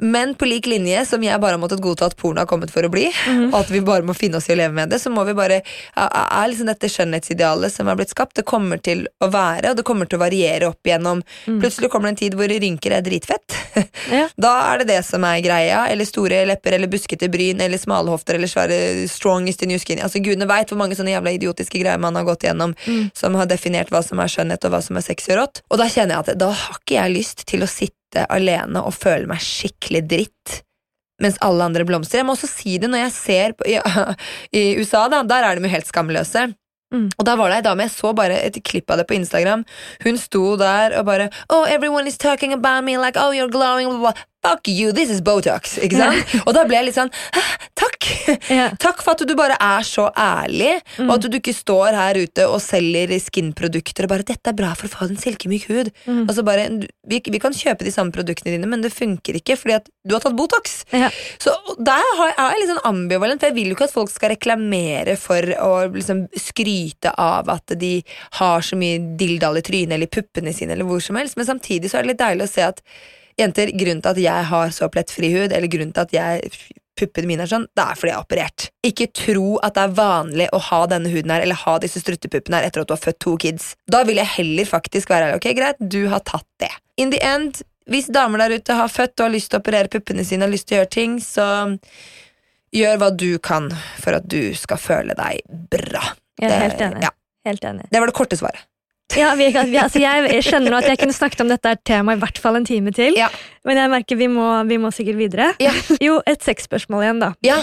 [0.00, 2.86] Men på lik linje som jeg bare har måttet godta at porno har kommet for
[2.86, 3.06] å bli,
[3.50, 5.34] og at vi bare må finne oss i å leve med det, så må vi
[5.36, 5.60] bare
[5.96, 9.84] er liksom dette skjønnhetsidealet som er blitt skapt, det kommer til å være, og det
[9.86, 11.22] kommer til å variere opp igjennom.
[11.46, 13.58] Plutselig kommer det en tid hvor rynker er dritfett.
[14.10, 14.24] Ja.
[14.40, 15.84] Da er det det som er greia.
[15.92, 20.00] Eller store lepper, eller buskete bryn, eller smale hofter, eller svære strongest in your skin.
[20.02, 22.74] Altså Gudene veit hvor mange sånne jævla idiotiske greier man har gått gjennom
[23.14, 25.62] som har definert hva som er skjønnhet, og hva som er sexy og rått.
[25.70, 28.96] Og da kjenner jeg at da har ikke jeg lyst til å sitte alene og
[28.96, 30.60] føle meg skikkelig dritt.
[31.20, 32.22] Mens alle andre blomstrer.
[32.22, 33.76] Jeg må også si det når jeg ser på, i,
[34.56, 36.48] I USA, da, der er de jo helt skamløse.
[36.90, 37.06] Mm.
[37.20, 39.62] Og da var det ei dame, jeg så bare et klipp av det på Instagram.
[40.02, 43.86] Hun sto der og bare Oh, everyone is talking about me like oh, you're glowing.
[43.86, 44.26] Blah, blah.
[44.40, 45.76] Fuck you, this is Botox.
[45.84, 46.36] Ikke sant?
[46.46, 47.42] og da ble jeg litt sånn «Hæ,
[47.80, 48.06] Takk!
[48.50, 48.66] Ja.
[48.80, 50.72] Takk for at du bare er så ærlig,
[51.04, 54.72] og at du ikke står her ute og selger skinprodukter og bare 'Dette er bra
[54.78, 55.90] for å få en silkemyk hud'.
[56.26, 56.66] Og så bare,
[57.08, 60.14] vi, vi kan kjøpe de samme produktene dine, men det funker ikke fordi at du
[60.16, 60.82] har tatt Botox.
[60.92, 61.10] Ja.
[61.40, 64.12] Så der har, er jeg litt sånn ambivalent, for jeg vil jo ikke at folk
[64.12, 67.94] skal reklamere for å liksom skryte av at de
[68.40, 71.48] har så mye dilldall i trynet eller i puppene sine, eller hvor som helst, men
[71.48, 72.84] samtidig så er det litt deilig å se at
[73.38, 76.50] jenter, grunnen til at jeg har så plettfri hud, eller grunnen til at jeg
[77.00, 78.66] puppene mine er sånn, det er fordi jeg har operert.
[78.84, 82.58] Ikke tro at det er vanlig å ha denne huden her, eller ha disse struttepuppene
[82.58, 83.70] her etter at du har født to kids.
[83.88, 85.40] Da vil jeg heller faktisk være ærlig.
[85.40, 86.68] Ok, greit, du har tatt det.
[87.00, 89.88] In the end, hvis damer der ute har født og har lyst til å operere
[89.92, 91.46] puppene sine, og lyst til å gjøre ting, så
[92.76, 95.40] gjør hva du kan for at du skal føle deg
[95.72, 96.04] bra.
[96.40, 97.02] Jeg er helt enig.
[97.08, 97.14] Ja,
[97.48, 97.88] Helt enig.
[97.90, 98.66] det var det korte svaret.
[99.20, 102.56] Ja, vi, altså jeg skjønner at jeg kunne snakket om dette temaet i hvert fall
[102.60, 103.26] en time til, Ja.
[103.66, 105.48] men jeg merker vi må, vi må sikkert videre.
[105.62, 105.72] Ja.
[106.06, 107.32] Jo, et sexspørsmål igjen, da.
[107.44, 107.58] Ja,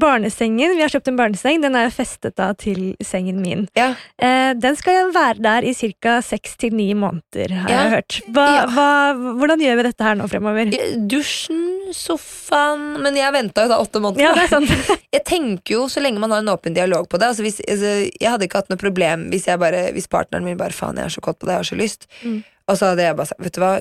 [0.00, 1.60] Barnesengen, Vi har kjøpt en barneseng.
[1.62, 3.66] Den er jo festet da til sengen min.
[3.76, 3.94] ja.
[4.18, 6.20] Eh, den skal være der i ca.
[6.22, 7.82] seks til ni måneder, har Ja.
[7.82, 8.20] jeg hørt.
[8.32, 8.66] Hva, Ja.
[8.66, 10.70] hva, hvordan gjør vi dette her nå fremover?
[11.08, 14.20] Dusjen, sofaen Men jeg venta jo da åtte måneder.
[14.20, 14.70] Ja, det er sant.
[15.14, 18.10] Jeg tenker jo, så lenge man har en åpen dialog på det altså hvis, altså,
[18.20, 21.14] Jeg hadde ikke hatt noe problem hvis, bare, hvis partneren min bare Faen, jeg er
[21.14, 22.06] så kåt på det, jeg har så lyst.
[22.24, 22.42] Mm.
[22.66, 23.72] Og så hadde jeg bare sagt Vet du hva,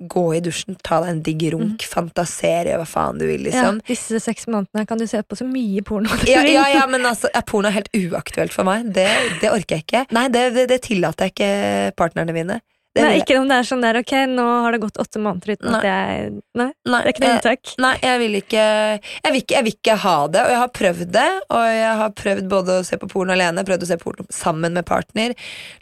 [0.00, 3.80] gå i dusjen, ta deg en digg runk, fantasere, hva faen du vil, liksom.
[3.82, 6.54] Ja, disse seks månedene kan du se på så mye porno du Ja, vil.
[6.54, 8.92] ja, ja, men altså, er porno helt uaktuelt for meg?
[8.94, 9.08] Det,
[9.42, 10.06] det orker jeg ikke.
[10.14, 11.52] Nei, det, det, tillater jeg ikke
[11.98, 12.60] partnerne mine.
[12.96, 15.52] Det Nei, ikke om det er sånn der, ok, nå har det gått åtte måneder
[15.58, 15.78] uten Nei.
[15.78, 17.72] at jeg Nei, Nei, det er ikke noe eh, unntak.
[17.84, 20.72] Nei, jeg vil ikke jeg vil ikke, jeg vil ikke ha det, og jeg har
[20.78, 21.26] prøvd det.
[21.58, 24.74] Og jeg har prøvd både å se på porno alene, prøvd å se porno sammen
[24.80, 25.36] med partner.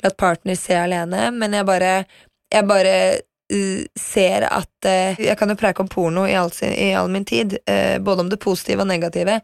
[0.04, 1.94] Latt partner se alene, men jeg bare
[2.52, 2.92] Jeg bare
[3.50, 7.26] ser at uh, Jeg kan jo preike om porno i all, sin, i all min
[7.28, 9.40] tid, uh, både om det positive og negative,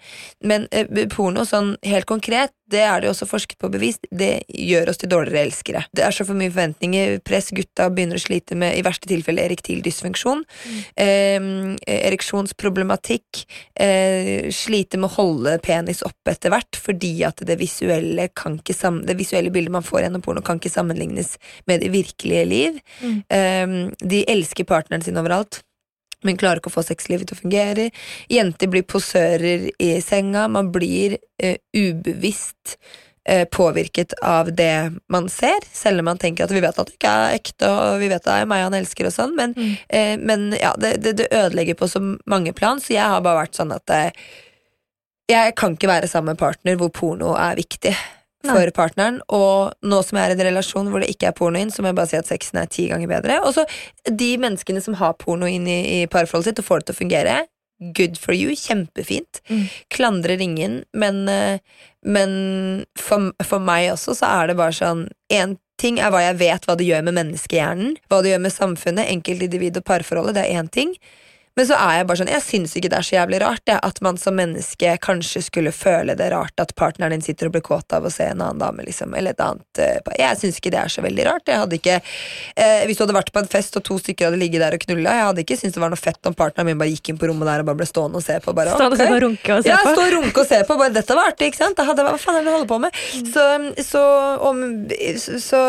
[0.46, 4.44] men uh, porno sånn helt konkret, det er det jo også forsket på bevis, det
[4.48, 5.84] gjør oss til dårligere elskere.
[5.94, 9.44] Det er så for mye forventninger, press, gutta begynner å slite med i verste tilfelle
[9.44, 10.44] erektil dysfunksjon.
[10.96, 11.48] Eh,
[11.98, 13.44] ereksjonsproblematikk,
[13.76, 18.76] eh, slite med å holde penis oppe etter hvert, fordi at det visuelle, kan ikke
[18.76, 21.36] sam det visuelle bildet man får gjennom porno, kan ikke sammenlignes
[21.66, 22.80] med det virkelige liv.
[23.02, 23.18] Mm.
[23.28, 25.62] Eh, de elsker partneren sin overalt.
[26.22, 27.88] Men klarer ikke å få sexlivet til å fungere.
[28.30, 30.44] Jenter blir posører i senga.
[30.52, 32.76] Man blir eh, ubevisst
[33.26, 36.94] eh, påvirket av det man ser, selv om man tenker at vi vet at det
[36.94, 39.54] ikke er ekte, og vi vet at det er meg han elsker og sånn, men,
[39.58, 39.74] Mm.
[39.88, 43.42] eh, men ja, det, det, det ødelegger på så mange plan, så jeg har bare
[43.42, 44.10] vært sånn at eh,
[45.30, 47.94] jeg kan ikke være sammen med en partner hvor porno er viktig
[48.42, 48.74] for Nei.
[48.74, 51.70] partneren, og nå som jeg er i en relasjon hvor det ikke er porno inn,
[51.70, 53.38] så må jeg bare si at sexen er ti ganger bedre.
[53.46, 53.66] Og så
[54.10, 57.00] de menneskene som har porno inn i, i parforholdet sitt og får det til å
[57.02, 57.40] fungere,
[57.96, 59.42] good for you, kjempefint.
[59.50, 59.64] Mm.
[59.94, 61.58] Klandrer ingen, men, eh,
[62.02, 62.32] men
[62.98, 66.66] for, for meg også så er det bare sånn En ting er hva jeg vet
[66.68, 70.60] hva det gjør med menneskehjernen, hva det gjør med samfunnet, enkeltindivid og parforholdet, det er
[70.60, 70.92] én ting.
[71.56, 73.74] Men så er jeg bare sånn, jeg syns ikke det er så jævlig rart det,
[73.84, 77.64] at man som menneske kanskje skulle føle det rart at partneren din sitter og blir
[77.66, 78.82] kåt av å se en annen dame.
[78.86, 79.66] liksom, eller et annet.
[79.78, 79.98] eh.
[80.18, 81.44] Jeg syns ikke det er så veldig rart.
[81.46, 81.98] Jeg hadde ikke,
[82.56, 84.80] eh, Hvis du hadde vært på en fest og to stykker hadde ligget der og
[84.86, 87.18] knulla, jeg hadde ikke syntes det var noe fett om partneren min bare gikk inn
[87.20, 88.54] på rommet der og bare ble stående og se på.
[88.56, 89.92] bare, Stående og runke og se ja, på.
[89.92, 90.78] stå og runke og se på.
[90.78, 91.78] Bare, dette var artig, ikke sant?
[91.78, 93.02] Hadde, hva faen er det du holder på med?
[93.32, 93.44] Så,
[93.90, 94.02] så,
[94.48, 94.64] om,
[95.20, 95.62] så, så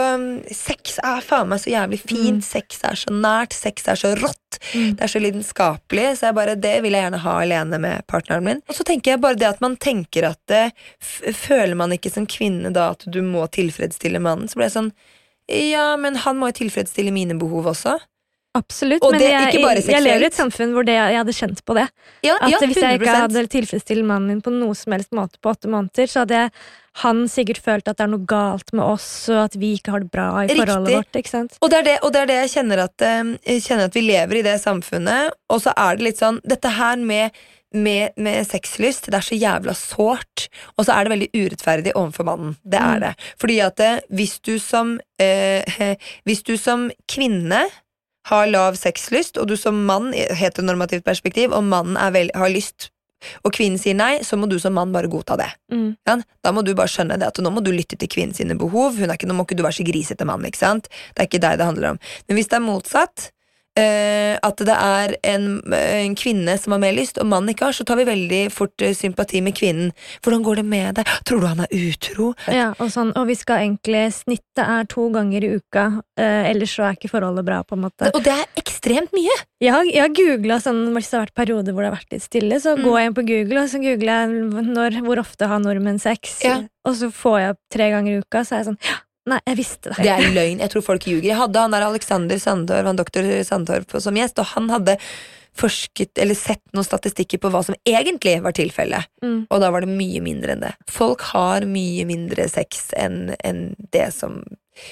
[0.54, 2.44] sex er faen meg så jævlig fint.
[2.46, 3.54] Sex er så nært.
[3.58, 4.40] Sex er så rått.
[4.74, 6.06] Det er så lidenskapelig.
[6.20, 8.62] Så jeg bare, det vil jeg gjerne ha alene med partneren min.
[8.68, 10.66] Og så tenker jeg bare det at man tenker at det,
[11.02, 14.78] f Føler man ikke som kvinne da at du må tilfredsstille mannen, så blir jeg
[14.78, 14.92] sånn
[15.52, 17.98] Ja, men han må jo tilfredsstille mine behov også.
[18.56, 19.54] Absolutt, Og men det- jeg,
[19.88, 21.88] jeg, lever i et samfunn hvor det, jeg hadde kjent på det.
[22.22, 25.42] Ja, At ja, Hvis jeg ikke hadde tilfredsstilt mannen min på noe som helst måte
[25.42, 26.52] på åtte måneder, så hadde jeg,
[27.02, 30.00] han sikkert følt at det er noe galt med oss, og at vi ikke har
[30.06, 31.18] det bra i forholdet vårt.
[31.18, 31.58] ikke sant?
[31.66, 34.06] Og det, er det, det er det jeg kjenner at, eh, jeg kjenner at vi
[34.06, 37.32] lever i det samfunnet, og så er det litt sånn Dette her med,
[37.74, 40.46] med, med sexlyst, det er så jævla sårt,
[40.78, 42.56] og så er det veldig urettferdig overfor mannen.
[42.64, 43.02] Det er Mm.
[43.02, 43.16] det.
[43.42, 45.66] Fordi at eh, hvis du som eh,
[46.30, 47.64] Hvis du som kvinne
[48.30, 52.32] har lav sexlyst, og du som mann, i normativt heteronormativt perspektiv, og mannen er vel,
[52.36, 52.90] har lyst
[53.44, 55.50] og kvinnen sier nei, så må du som mann bare godta det.
[55.72, 55.94] Mm.
[56.08, 58.58] Ja, da må du bare skjønne det at nå må du lytte til kvinnen sine
[58.60, 58.98] behov.
[59.00, 60.46] Hun er ikke, nå må ikke du være så grisete mann.
[60.48, 60.90] ikke sant?
[61.14, 62.02] Det er ikke deg det handler om.
[62.28, 63.30] Men hvis det er motsatt,
[63.80, 67.76] eh, at det er en, en kvinne som har mer lyst, og mannen ikke har,
[67.78, 69.92] så tar vi veldig fort eh, sympati med kvinnen.
[70.24, 71.10] Hvordan går det med deg?
[71.26, 72.32] Tror du han er utro?
[72.52, 75.86] Ja, og, sånn, og vi skal egentlig Snittet er to ganger i uka,
[76.20, 78.12] uh, ellers så er ikke forholdet bra, på en måte.
[78.14, 79.34] Og det er ekstremt mye!
[79.64, 82.14] Jeg har, jeg har googla sånn, hvis det har vært perioder hvor det har vært
[82.18, 82.84] litt stille, så Mm.
[82.84, 86.40] går jeg inn på Google og så googler jeg når, hvor ofte har nordmenn sex,
[86.44, 86.58] Ja.
[86.86, 88.98] og så får jeg opp tre ganger i uka, så er jeg sånn ja,
[89.30, 90.02] Nei, jeg visste det.
[90.04, 90.60] Det er løgn.
[90.60, 91.30] Jeg tror folk ljuger.
[91.30, 94.98] Jeg hadde han der Alexander Sandtorp, han doktor Sandtorp som gjest, og han hadde
[95.58, 99.10] forsket eller sett noen statistikker på hva som egentlig var tilfellet.
[99.24, 99.46] Mm.
[99.48, 100.74] Og da var det mye mindre enn det.
[100.90, 104.42] Folk har mye mindre sex enn enn det som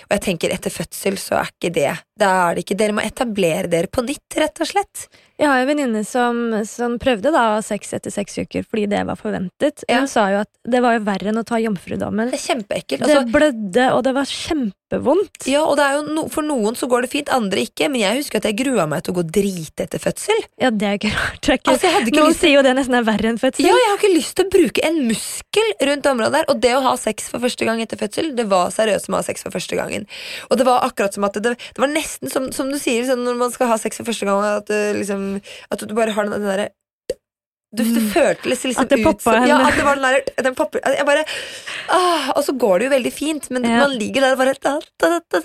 [0.06, 1.90] Og jeg tenker etter fødsel så er ikke det
[2.22, 5.08] Da er det ikke Dere må etablere dere på nytt, rett og slett.
[5.42, 6.38] Jeg har en venninne som,
[6.70, 9.82] som prøvde da sex etter seks uker fordi det var forventet.
[9.90, 10.04] Ja.
[10.04, 12.30] Hun sa jo at det var jo verre enn å ta jomfrudommen.
[12.30, 13.02] Det er kjempeekkelt.
[13.02, 15.48] Det Altså, blødde, og det var kjempevondt.
[15.50, 17.88] ja, og det er jo no, For noen så går det fint, andre ikke.
[17.90, 20.44] Men jeg husker at jeg grua meg til å gå drite etter fødsel.
[20.62, 21.42] Ja, det er ikke rart.
[21.42, 23.66] Det er ikke, Altså, ikke Noen sier jo det nesten er verre enn fødsel.
[23.66, 26.50] Ja, jeg har ikke lyst til å bruke en muskel rundt området der.
[26.54, 29.24] Og det å ha sex for første gang etter fødsel, det var seriøst som å
[29.24, 30.06] ha sex for første gangen.
[30.52, 33.24] Og det var akkurat som at det, det var nesten som, som du sier sånn,
[33.26, 35.26] når man skal ha sex for første gang, at, det liksom,
[35.72, 36.70] at du bare har den, den derre
[37.72, 40.56] du, det føltes liksom At det ut som Ja, at det var den der den
[40.56, 41.24] popper, Jeg bare
[41.88, 43.78] ah, Og så går det jo veldig fint, men Ja.
[43.86, 45.40] man ligger der og bare da, da, da.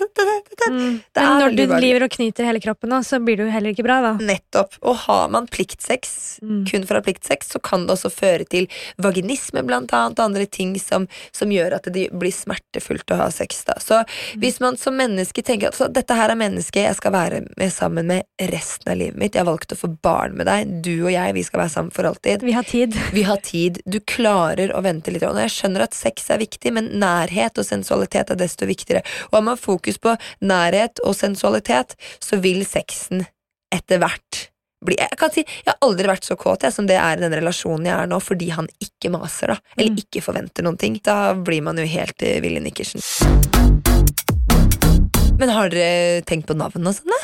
[0.67, 0.99] Mm.
[1.15, 3.99] Men når du driver og knyter hele kroppen, så blir det jo heller ikke bra,
[4.03, 4.11] da.
[4.19, 4.75] Nettopp.
[4.83, 6.65] Og har man pliktsex, Mm.
[6.69, 8.67] kun ha pliktsex, så kan det også føre til
[9.01, 13.29] vaginisme, blant annet, og andre ting som, som gjør at det blir smertefullt å ha
[13.31, 13.63] sex.
[13.63, 13.73] Da.
[13.79, 14.39] Så Mm.
[14.41, 17.71] hvis man som menneske tenker at så, dette her er mennesket jeg skal være med
[17.73, 21.05] sammen med resten av livet mitt, jeg har valgt å få barn med deg, du
[21.05, 22.16] og jeg, vi skal være sammen for alltid.
[22.43, 22.95] Vi har tid.
[23.13, 23.81] Vi har tid.
[23.85, 25.23] Du klarer å vente litt.
[25.27, 29.03] Og jeg skjønner at sex er viktig, men nærhet og sensualitet er desto viktigere.
[29.29, 33.25] Og har man fokus på nærhet og sensualitet, så vil sexen
[33.73, 34.47] etter hvert
[34.85, 37.21] bli Jeg kan si, jeg har aldri vært så kåt jeg, som det er i
[37.23, 39.57] den relasjonen jeg er nå, fordi han ikke maser, da.
[39.75, 40.03] Eller Mm.
[40.03, 40.99] ikke forventer noen ting.
[41.03, 43.01] Da blir man jo helt Willy Nikkersen.
[45.39, 47.19] Men har dere tenkt på navn og sånn, da?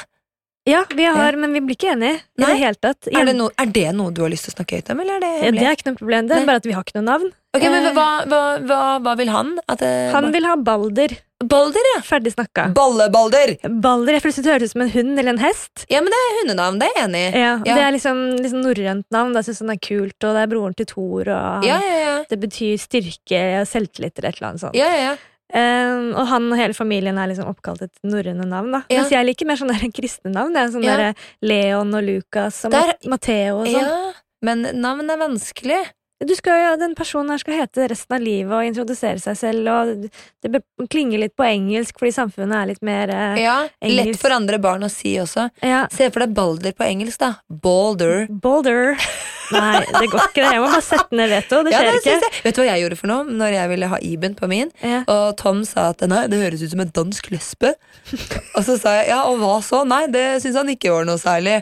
[0.66, 2.48] Ja, vi har, men vi blir ikke enige i Nei.
[2.54, 3.10] det hele tatt.
[3.12, 5.18] Er det, no, er det noe du har lyst til å snakke høyt om, eller
[5.18, 5.60] er det hemmelig?
[5.60, 7.32] det er ikke noe problem, det er bare at vi har ikke noe navn.
[7.54, 9.50] Ok, men Eh, hva, hva, hva, hva vil han?
[9.78, 11.12] Det, Han vil ha Balder.
[11.44, 12.00] Balder, ja!
[12.08, 12.70] Ferdig snakka.
[12.74, 13.58] Ballebalder!
[13.84, 15.84] Balder, jeg plutselig høres ut som en hund eller en hest.
[15.92, 17.42] Ja, men det er hundenavn, det er jeg enig i.
[17.44, 17.76] Ja, Ja.
[17.76, 19.36] Det er liksom, liksom norrønt navn.
[19.36, 21.28] Jeg syns han er kult, og det er broren til Thor.
[21.28, 22.16] Og han, Ja, ja, ja.
[22.32, 24.80] Det betyr styrke og selvtillit eller et eller annet sånt.
[24.80, 25.16] ja, ja, ja.
[25.54, 28.72] Um, og han og hele familien er liksom oppkalt etter norrøne navn.
[28.74, 29.02] da Ja.
[29.04, 30.54] Mens jeg liker mer sånne der kristne navn.
[30.54, 30.96] Det er sånn Ja.
[30.98, 31.14] der
[31.46, 33.82] Leon og Lukas og Der- Matteo og sånn.
[33.82, 34.14] ja.
[34.42, 35.84] Men navn er vanskelig.
[36.26, 39.68] Du skal jo, Den personen her skal hete resten av livet og introdusere seg selv,
[39.68, 40.10] og
[40.42, 44.58] det klinger litt på engelsk fordi samfunnet er litt mer eh, Ja, Lett for andre
[44.58, 45.50] barn å si også.
[45.62, 45.86] Ja.
[45.92, 47.34] Se for deg Balder på engelsk, da.
[47.52, 48.28] Balder.
[48.30, 48.96] Boulder.
[49.54, 50.52] Nei, det går ikke, det.
[50.56, 51.60] Jeg må bare sette ned veto.
[51.66, 52.32] Det Ja, skjer det ikke.
[52.46, 54.72] Vet du hva jeg gjorde for noe når jeg ville ha Iben på min?
[54.84, 55.02] Ja.
[55.14, 57.74] Og Tom sa at nei, det høres ut som en dansk lesbe.
[58.58, 59.84] og så sa jeg ja, og hva så?
[59.88, 61.60] Nei, det syns han ikke var noe særlig.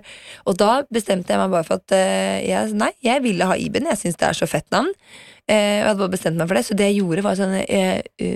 [0.49, 3.89] Og da bestemte jeg meg bare for at uh, jeg, nei, jeg ville ha Iben.
[3.91, 4.93] Jeg syns det er så fett navn.
[5.49, 8.33] Uh, jeg hadde bare bestemt meg for det, så det jeg gjorde, var sånn uh,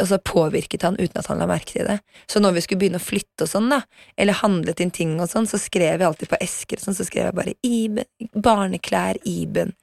[0.00, 1.98] Altså påvirket han uten at han la merke til det.
[2.30, 3.82] Så når vi skulle begynne å flytte og sånn, da,
[4.16, 7.28] eller handlet inn ting og sånn, så skrev jeg alltid på esker sånn, så skrev
[7.30, 9.74] jeg bare Iben, barneklær Iben.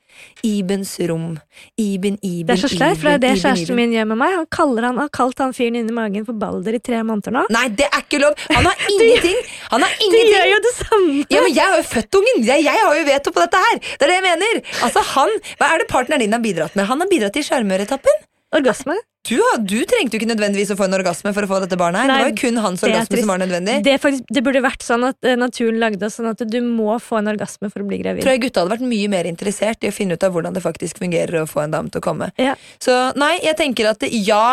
[0.41, 1.35] Ibens rom.
[1.77, 4.19] Iben, Iben, Det er så slett, for det er det Iben, kjæresten min gjør med
[4.21, 4.35] meg.
[4.39, 7.43] Han kaller han har kalt han fyren inni magen for Balder i tre måneder nå.
[7.53, 8.37] Nei, det er ikke lov!
[8.55, 9.37] Han har ingenting!
[9.73, 11.19] Han har Du gjør jo det samme!
[11.29, 12.47] Ja, men Jeg har jo født ungen!
[12.47, 13.83] Jeg, jeg har jo veto på dette her!
[13.83, 14.63] Det er det jeg mener!
[14.87, 16.89] Altså, han, Hva er det partneren din har bidratt med?
[16.89, 18.25] Han har bidratt til sjarmøretappen.
[18.55, 18.95] Orgasme.
[19.27, 19.35] Du,
[19.67, 22.05] du trengte jo ikke nødvendigvis å få en orgasme for å få dette barnet.
[22.05, 23.73] her Nei, Det var jo kun hans orgasme som var nødvendig.
[23.83, 26.95] Det, faktisk, det burde vært sånn at eh, naturen lagde oss sånn at du må
[27.03, 28.23] få en orgasme for å bli gravid.
[28.23, 30.63] tror jeg gutta hadde vært mye mer interessert i å finne ut av hvordan det
[30.63, 32.31] faktisk fungerer å få en dame til å komme.
[32.39, 32.55] Ja.
[32.79, 34.45] Så nei, jeg tenker at ja,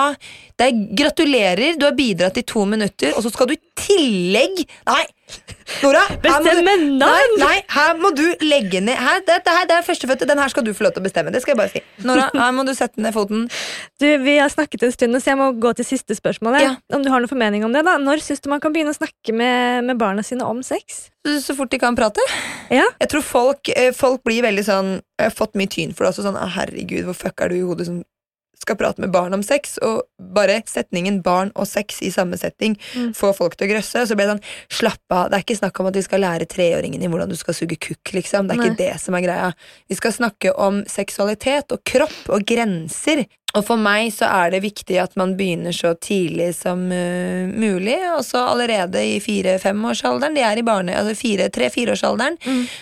[0.58, 4.64] det er gratulerer, du har bidratt i to minutter, og så skal du i tillegg
[4.90, 5.04] Nei!
[5.82, 6.98] Nora, Bestemme navn!
[7.00, 10.52] Nei, nei, her må du legge ned her, Dette her, det er førstefødte, den her
[10.52, 11.32] skal du få lov til å bestemme.
[11.34, 11.82] Det skal jeg bare si.
[12.04, 13.46] Nora, her må du sette ned foten.
[14.00, 16.60] Du, Vi har snakket en stund, så jeg må gå til siste spørsmål.
[16.62, 16.74] Ja.
[16.94, 18.98] Om du har noen formening om det da Når syns du man kan begynne å
[18.98, 21.08] snakke med, med barna sine om sex?
[21.24, 22.22] Så, så fort de kan prate.
[22.72, 22.86] Ja.
[23.00, 26.12] Jeg tror folk, eh, folk blir veldig sånn Jeg har fått mye tyn for det
[26.14, 26.26] også.
[26.28, 28.02] Sånn, herregud, hvor fuck er du i hodet som
[28.64, 29.76] skal prate med barn om sex?
[29.84, 30.02] Og
[30.34, 33.12] bare setningen 'barn og sex' i samme setting Mm.
[33.14, 34.06] får folk til å grøsse.
[34.08, 35.30] Så ble det sånn, slapp av.
[35.30, 37.76] Det er ikke snakk om at vi skal lære treåringen i hvordan du skal suge
[37.78, 38.48] kukk, liksom.
[38.48, 38.68] Det er Nei.
[38.70, 39.52] ikke det som er greia.
[39.88, 43.26] Vi skal snakke om seksualitet og kropp og grenser.
[43.54, 47.96] Og for meg så er det viktig at man begynner så tidlig som uh, mulig.
[48.16, 50.34] Også allerede i fire-femårsalderen.
[50.34, 50.96] De er i barne...
[50.98, 52.38] Altså fire, tre-fireårsalderen.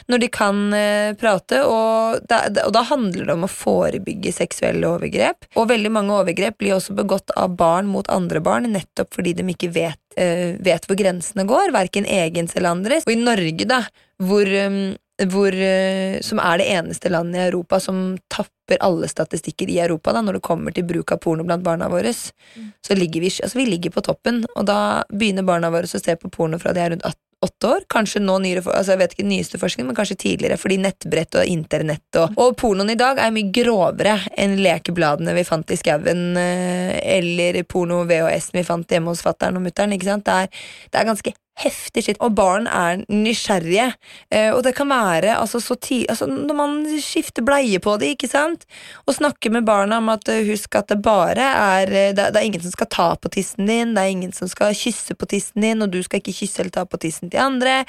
[0.08, 1.60] Når de kan uh, prate.
[1.68, 5.50] Og da, og da handler det om å forebygge seksuelle overgrep.
[5.60, 9.46] Og veldig mange overgrep blir også begått av barn mot andre barn, nettopp fordi de
[9.52, 11.76] ikke vet, uh, vet hvor grensene går.
[11.76, 13.04] Verken egens eller andres.
[13.04, 13.84] Og i Norge, da,
[14.22, 14.94] hvor um,
[15.28, 20.12] hvor, eh, som er det eneste landet i Europa som tapper alle statistikker i Europa
[20.12, 22.12] da, når det kommer til bruk av porno blant barna våre.
[22.12, 26.16] Så ligger vi, altså vi ligger på toppen, og da begynner barna våre å se
[26.16, 27.80] på porno fra de er rundt 18 åtte år.
[27.90, 31.50] Kanskje nå nyere, altså jeg vet ikke nyeste forskning, men kanskje tidligere, fordi nettbrett og
[31.50, 36.36] internett og, og pornoen i dag er mye grovere enn lekebladene vi fant i skauen,
[36.38, 39.96] eh, eller porno-VHS vi fant hjemme hos fattern og mutter'n.
[39.98, 42.20] Det det er ganske heftig skitt.
[42.24, 43.90] Og barn er nysgjerrige.
[44.32, 48.14] Eh, og det kan være altså, så ti altså, når man skifter bleie på det,
[48.16, 48.64] ikke sant?
[49.07, 52.40] Og snakker med barna om at eh, husk at det bare er eh, det, det
[52.40, 55.28] er ingen som skal ta på tissen din, det er ingen som skal kysse på
[55.30, 57.82] tissen din, og du skal ikke kysse eller ta på tissen til andre.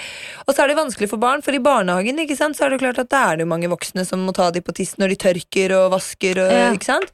[0.47, 2.84] Og så er det vanskelig for barn, for i barnehagen ikke sant, så er det
[2.84, 5.16] klart at det er det jo mange voksne som må ta de på tissen når
[5.16, 6.43] de tørker og vasker.
[6.43, 6.70] Og, Ja.
[6.76, 7.11] ikke sant?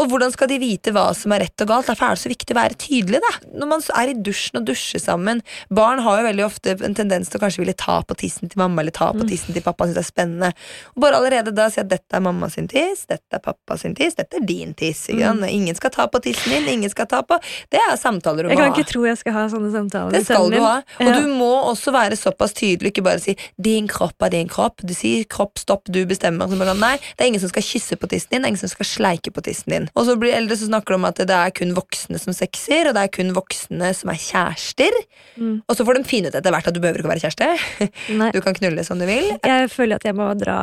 [0.00, 1.86] Og hvordan skal de vite hva som er rett og galt?
[1.90, 3.20] Derfor er det så viktig å være tydelig.
[3.22, 3.32] da.
[3.60, 7.28] Når man er i dusjen og dusjer sammen Barn har jo veldig ofte en tendens
[7.28, 9.84] til å kanskje ville ta på tissen til mamma eller ta på tissen til pappa.
[9.86, 10.52] Synes det er spennende.
[10.94, 13.94] Og bare allerede da si at dette er mamma sin tiss, dette er pappa sin
[13.98, 15.08] tiss, dette er din tiss.
[15.12, 15.42] Mm.
[15.48, 17.38] Ingen skal ta på tissen din, ingen skal ta på
[17.70, 18.76] Det er samtaler du Jeg må kan ha.
[18.78, 20.76] ikke tro jeg skal ha sånne samtaler Det skal du ha.
[21.00, 21.20] Og Ja.
[21.20, 24.84] du må også være såpass tydelig, ikke bare si 'din kropp er din kropp'.
[24.86, 26.48] Du sier kropp, stopp, du bestemmer.
[26.48, 28.58] Så bare, Nei, det er ingen som skal kysse på tissen din, det er ingen
[28.58, 29.81] som skal sleike på tissen din.
[29.94, 32.88] Og så blir eldre så snakker de om at det er kun voksne som sexer,
[32.90, 34.96] og det er kun voksne som er kjærester.
[35.36, 35.56] Mm.
[35.66, 37.50] Og så får de finne ut etter hvert at du behøver ikke å være kjæreste.
[38.20, 38.30] Nei.
[38.34, 39.30] Du kan knulle som du vil.
[39.46, 40.58] Jeg føler at jeg må dra,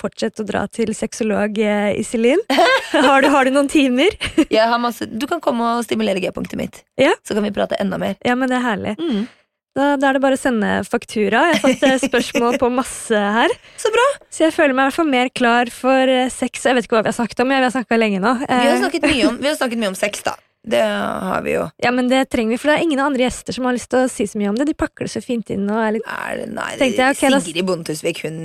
[0.00, 2.42] fortsette å dra til sexolog eh, Iselin.
[2.96, 4.14] Har du, har du noen timer?
[4.46, 7.12] Jeg har masse, du kan komme og stimulere G-punktet mitt, Ja.
[7.26, 8.16] så kan vi prate enda mer.
[8.24, 8.94] Ja, men det er herlig.
[9.00, 9.26] Mm.
[9.76, 11.42] Da, da er det bare å sende faktura.
[11.50, 13.52] Jeg har fått eh, spørsmål på masse her.
[13.82, 14.06] Så bra!
[14.32, 16.64] Så jeg føler meg i hvert fall mer klar for eh, sex.
[16.64, 18.32] Jeg vet ikke hva vi har snakket om, ja, vi har snakket lenge nå.
[18.40, 20.34] Vi har Eh, snakket mye om, vi har snakket mye om sex, da.
[20.66, 21.68] Det har vi jo.
[21.84, 24.02] Ja, men det trenger vi, for det er ingen andre gjester som har lyst til
[24.02, 24.66] å si så mye om det.
[24.66, 27.42] De pakker det så fint inn og er litt Er det, nei, Tenkte jeg, okay,
[27.44, 28.40] Sigrid Bonde Tusvik, hun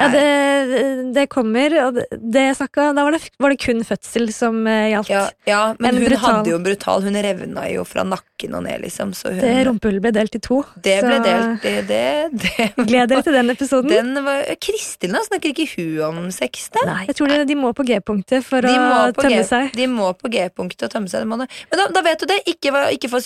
[0.00, 4.30] Ja, det, det kommer, og det, det snakket, da var det, var det kun fødsel
[4.32, 5.10] som eh, gjaldt.
[5.12, 8.54] Ja, ja, men En hun brutal- hadde jo en brutal Hun revna jo fra nakken
[8.56, 9.12] og ned, liksom.
[9.14, 10.62] Så hun, Det rumpehullet ble delt i to.
[10.82, 11.62] det ble delt.
[11.66, 12.00] Det, det,
[12.40, 13.92] det Gled dere til den episoden.
[13.92, 15.20] Den var, Kristin, da?
[15.28, 16.86] Snakker ikke hun om sex, da?
[16.88, 19.76] Nei, jeg tror de, de må på G-punktet for De å tømme G, seg.
[19.76, 21.20] de må på G-punktet og tømme seg.
[21.26, 21.36] det må.
[21.42, 22.40] Men da, da vet du det.
[22.54, 23.20] Ikke, ikke få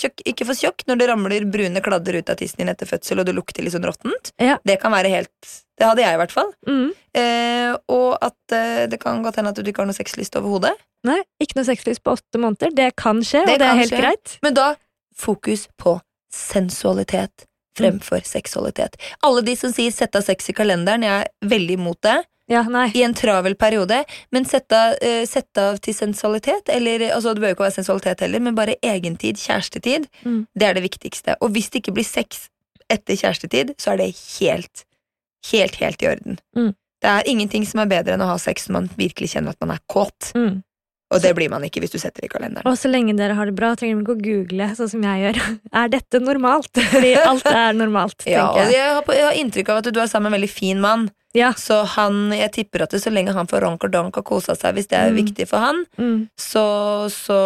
[0.59, 3.63] sjokk når det ramler brune kladder ut av tissen din etter fødsel, og det lukter
[3.65, 4.35] litt sånn råttent.
[4.43, 4.59] Ja.
[4.67, 6.53] Det kan være helt Det hadde jeg i hvert fall.
[6.67, 6.87] Mm.
[7.21, 10.73] Eh, og at eh, det kan godt hende at du ikke har noe sexlyst overhodet.
[11.05, 12.73] Nei, ikke noe sexlyst på åtte måneder.
[12.75, 14.01] Det kan skje, Det og det er helt skje.
[14.01, 14.39] greit.
[14.43, 14.71] Men da
[15.17, 15.99] fokus på
[16.33, 17.45] sensualitet
[17.77, 18.97] fremfor seksualitet.
[19.23, 22.25] Alle de som sier 'sett av sex i kalenderen', jeg er veldig imot det.
[22.49, 22.63] Ja.
[22.95, 24.05] I en travel periode.
[24.33, 27.85] Men sett av, eh, sett av til sensualitet, eller altså det bør jo ikke være
[27.85, 30.47] sensualitet heller, men bare egentid, kjærestetid, Mm.
[30.57, 31.35] det er det viktigste.
[31.43, 32.49] Og hvis det ikke blir sex
[32.89, 34.85] etter kjærestetid, så er det helt,
[35.53, 36.39] helt, helt i orden.
[36.57, 36.73] Mm.
[37.03, 39.61] Det er ingenting som er bedre enn å ha sex når man virkelig kjenner at
[39.61, 40.33] man er kåt.
[40.35, 40.63] Mm.
[41.15, 42.67] Og det blir man ikke hvis du setter det i kalenderen.
[42.67, 45.21] Og så lenge dere har det bra, trenger dere ikke å google sånn som jeg
[45.23, 45.37] gjør.
[45.83, 46.73] Er dette normalt?
[46.95, 48.73] Fordi alt er normalt, Ja, tenker jeg.
[48.75, 50.81] jeg har, på- jeg har inntrykk av at du er sammen med en veldig fin
[50.83, 51.07] mann.
[51.37, 51.53] Ja.
[51.53, 54.55] Så han, jeg tipper at det, så lenge han får ronk og donk og kosa
[54.57, 55.19] seg, hvis det er Mm.
[55.21, 56.29] viktig for han, Mm.
[56.41, 56.65] så,
[57.13, 57.39] så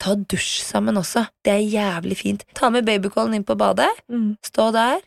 [0.00, 1.26] ta dusj sammen også.
[1.44, 2.44] Det er jævlig fint.
[2.56, 4.38] Ta med babycallen inn på badet, Mm.
[4.42, 4.98] stå der,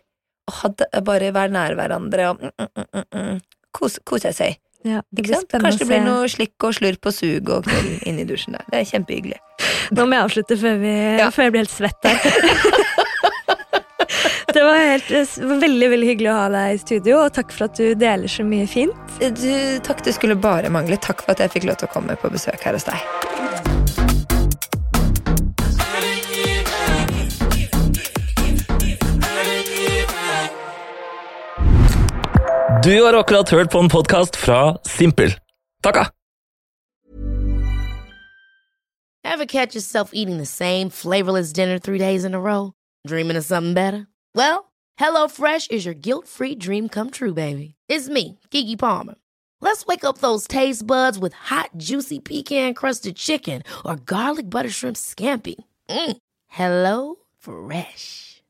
[0.49, 0.67] og ha
[1.05, 3.37] bare være nær hverandre og mm, mm, mm, mm, mm.
[3.73, 4.51] Kose, kose seg.
[4.83, 8.53] Ja, det Kanskje det blir noe slikk og slurp og sug og knull inni dusjen
[8.57, 8.65] der.
[8.69, 9.39] Det er kjempehyggelig.
[9.95, 11.27] Nå må jeg avslutte før, vi, Ja.
[11.31, 12.17] før jeg blir helt svett her.
[14.53, 15.09] det var helt,
[15.63, 18.43] veldig veldig hyggelig å ha deg i studio, og takk for at du deler så
[18.47, 18.95] mye fint.
[19.23, 20.97] Du, takk, det skulle bare mangle.
[20.99, 22.99] Takk for at jeg fikk lov til å komme på besøk her hos deg.
[32.83, 35.31] Du har akkurat hørt på en podkast fra Simpel.
[35.83, 36.05] Takka!
[39.23, 42.73] Ever catch yourself eating the same flavorless dinner three days in a row?
[43.07, 44.07] Dreaming of something better?
[44.35, 47.75] Well, HelloFresh is your guilt-free dream come true, baby.
[47.87, 49.15] It's me, Kiki Palmer.
[49.61, 54.97] Let's wake up those taste buds with hot, juicy pecan-crusted chicken or garlic butter shrimp
[54.97, 55.55] scampi.
[55.89, 56.17] Mm.
[56.47, 58.32] Hello Fresh.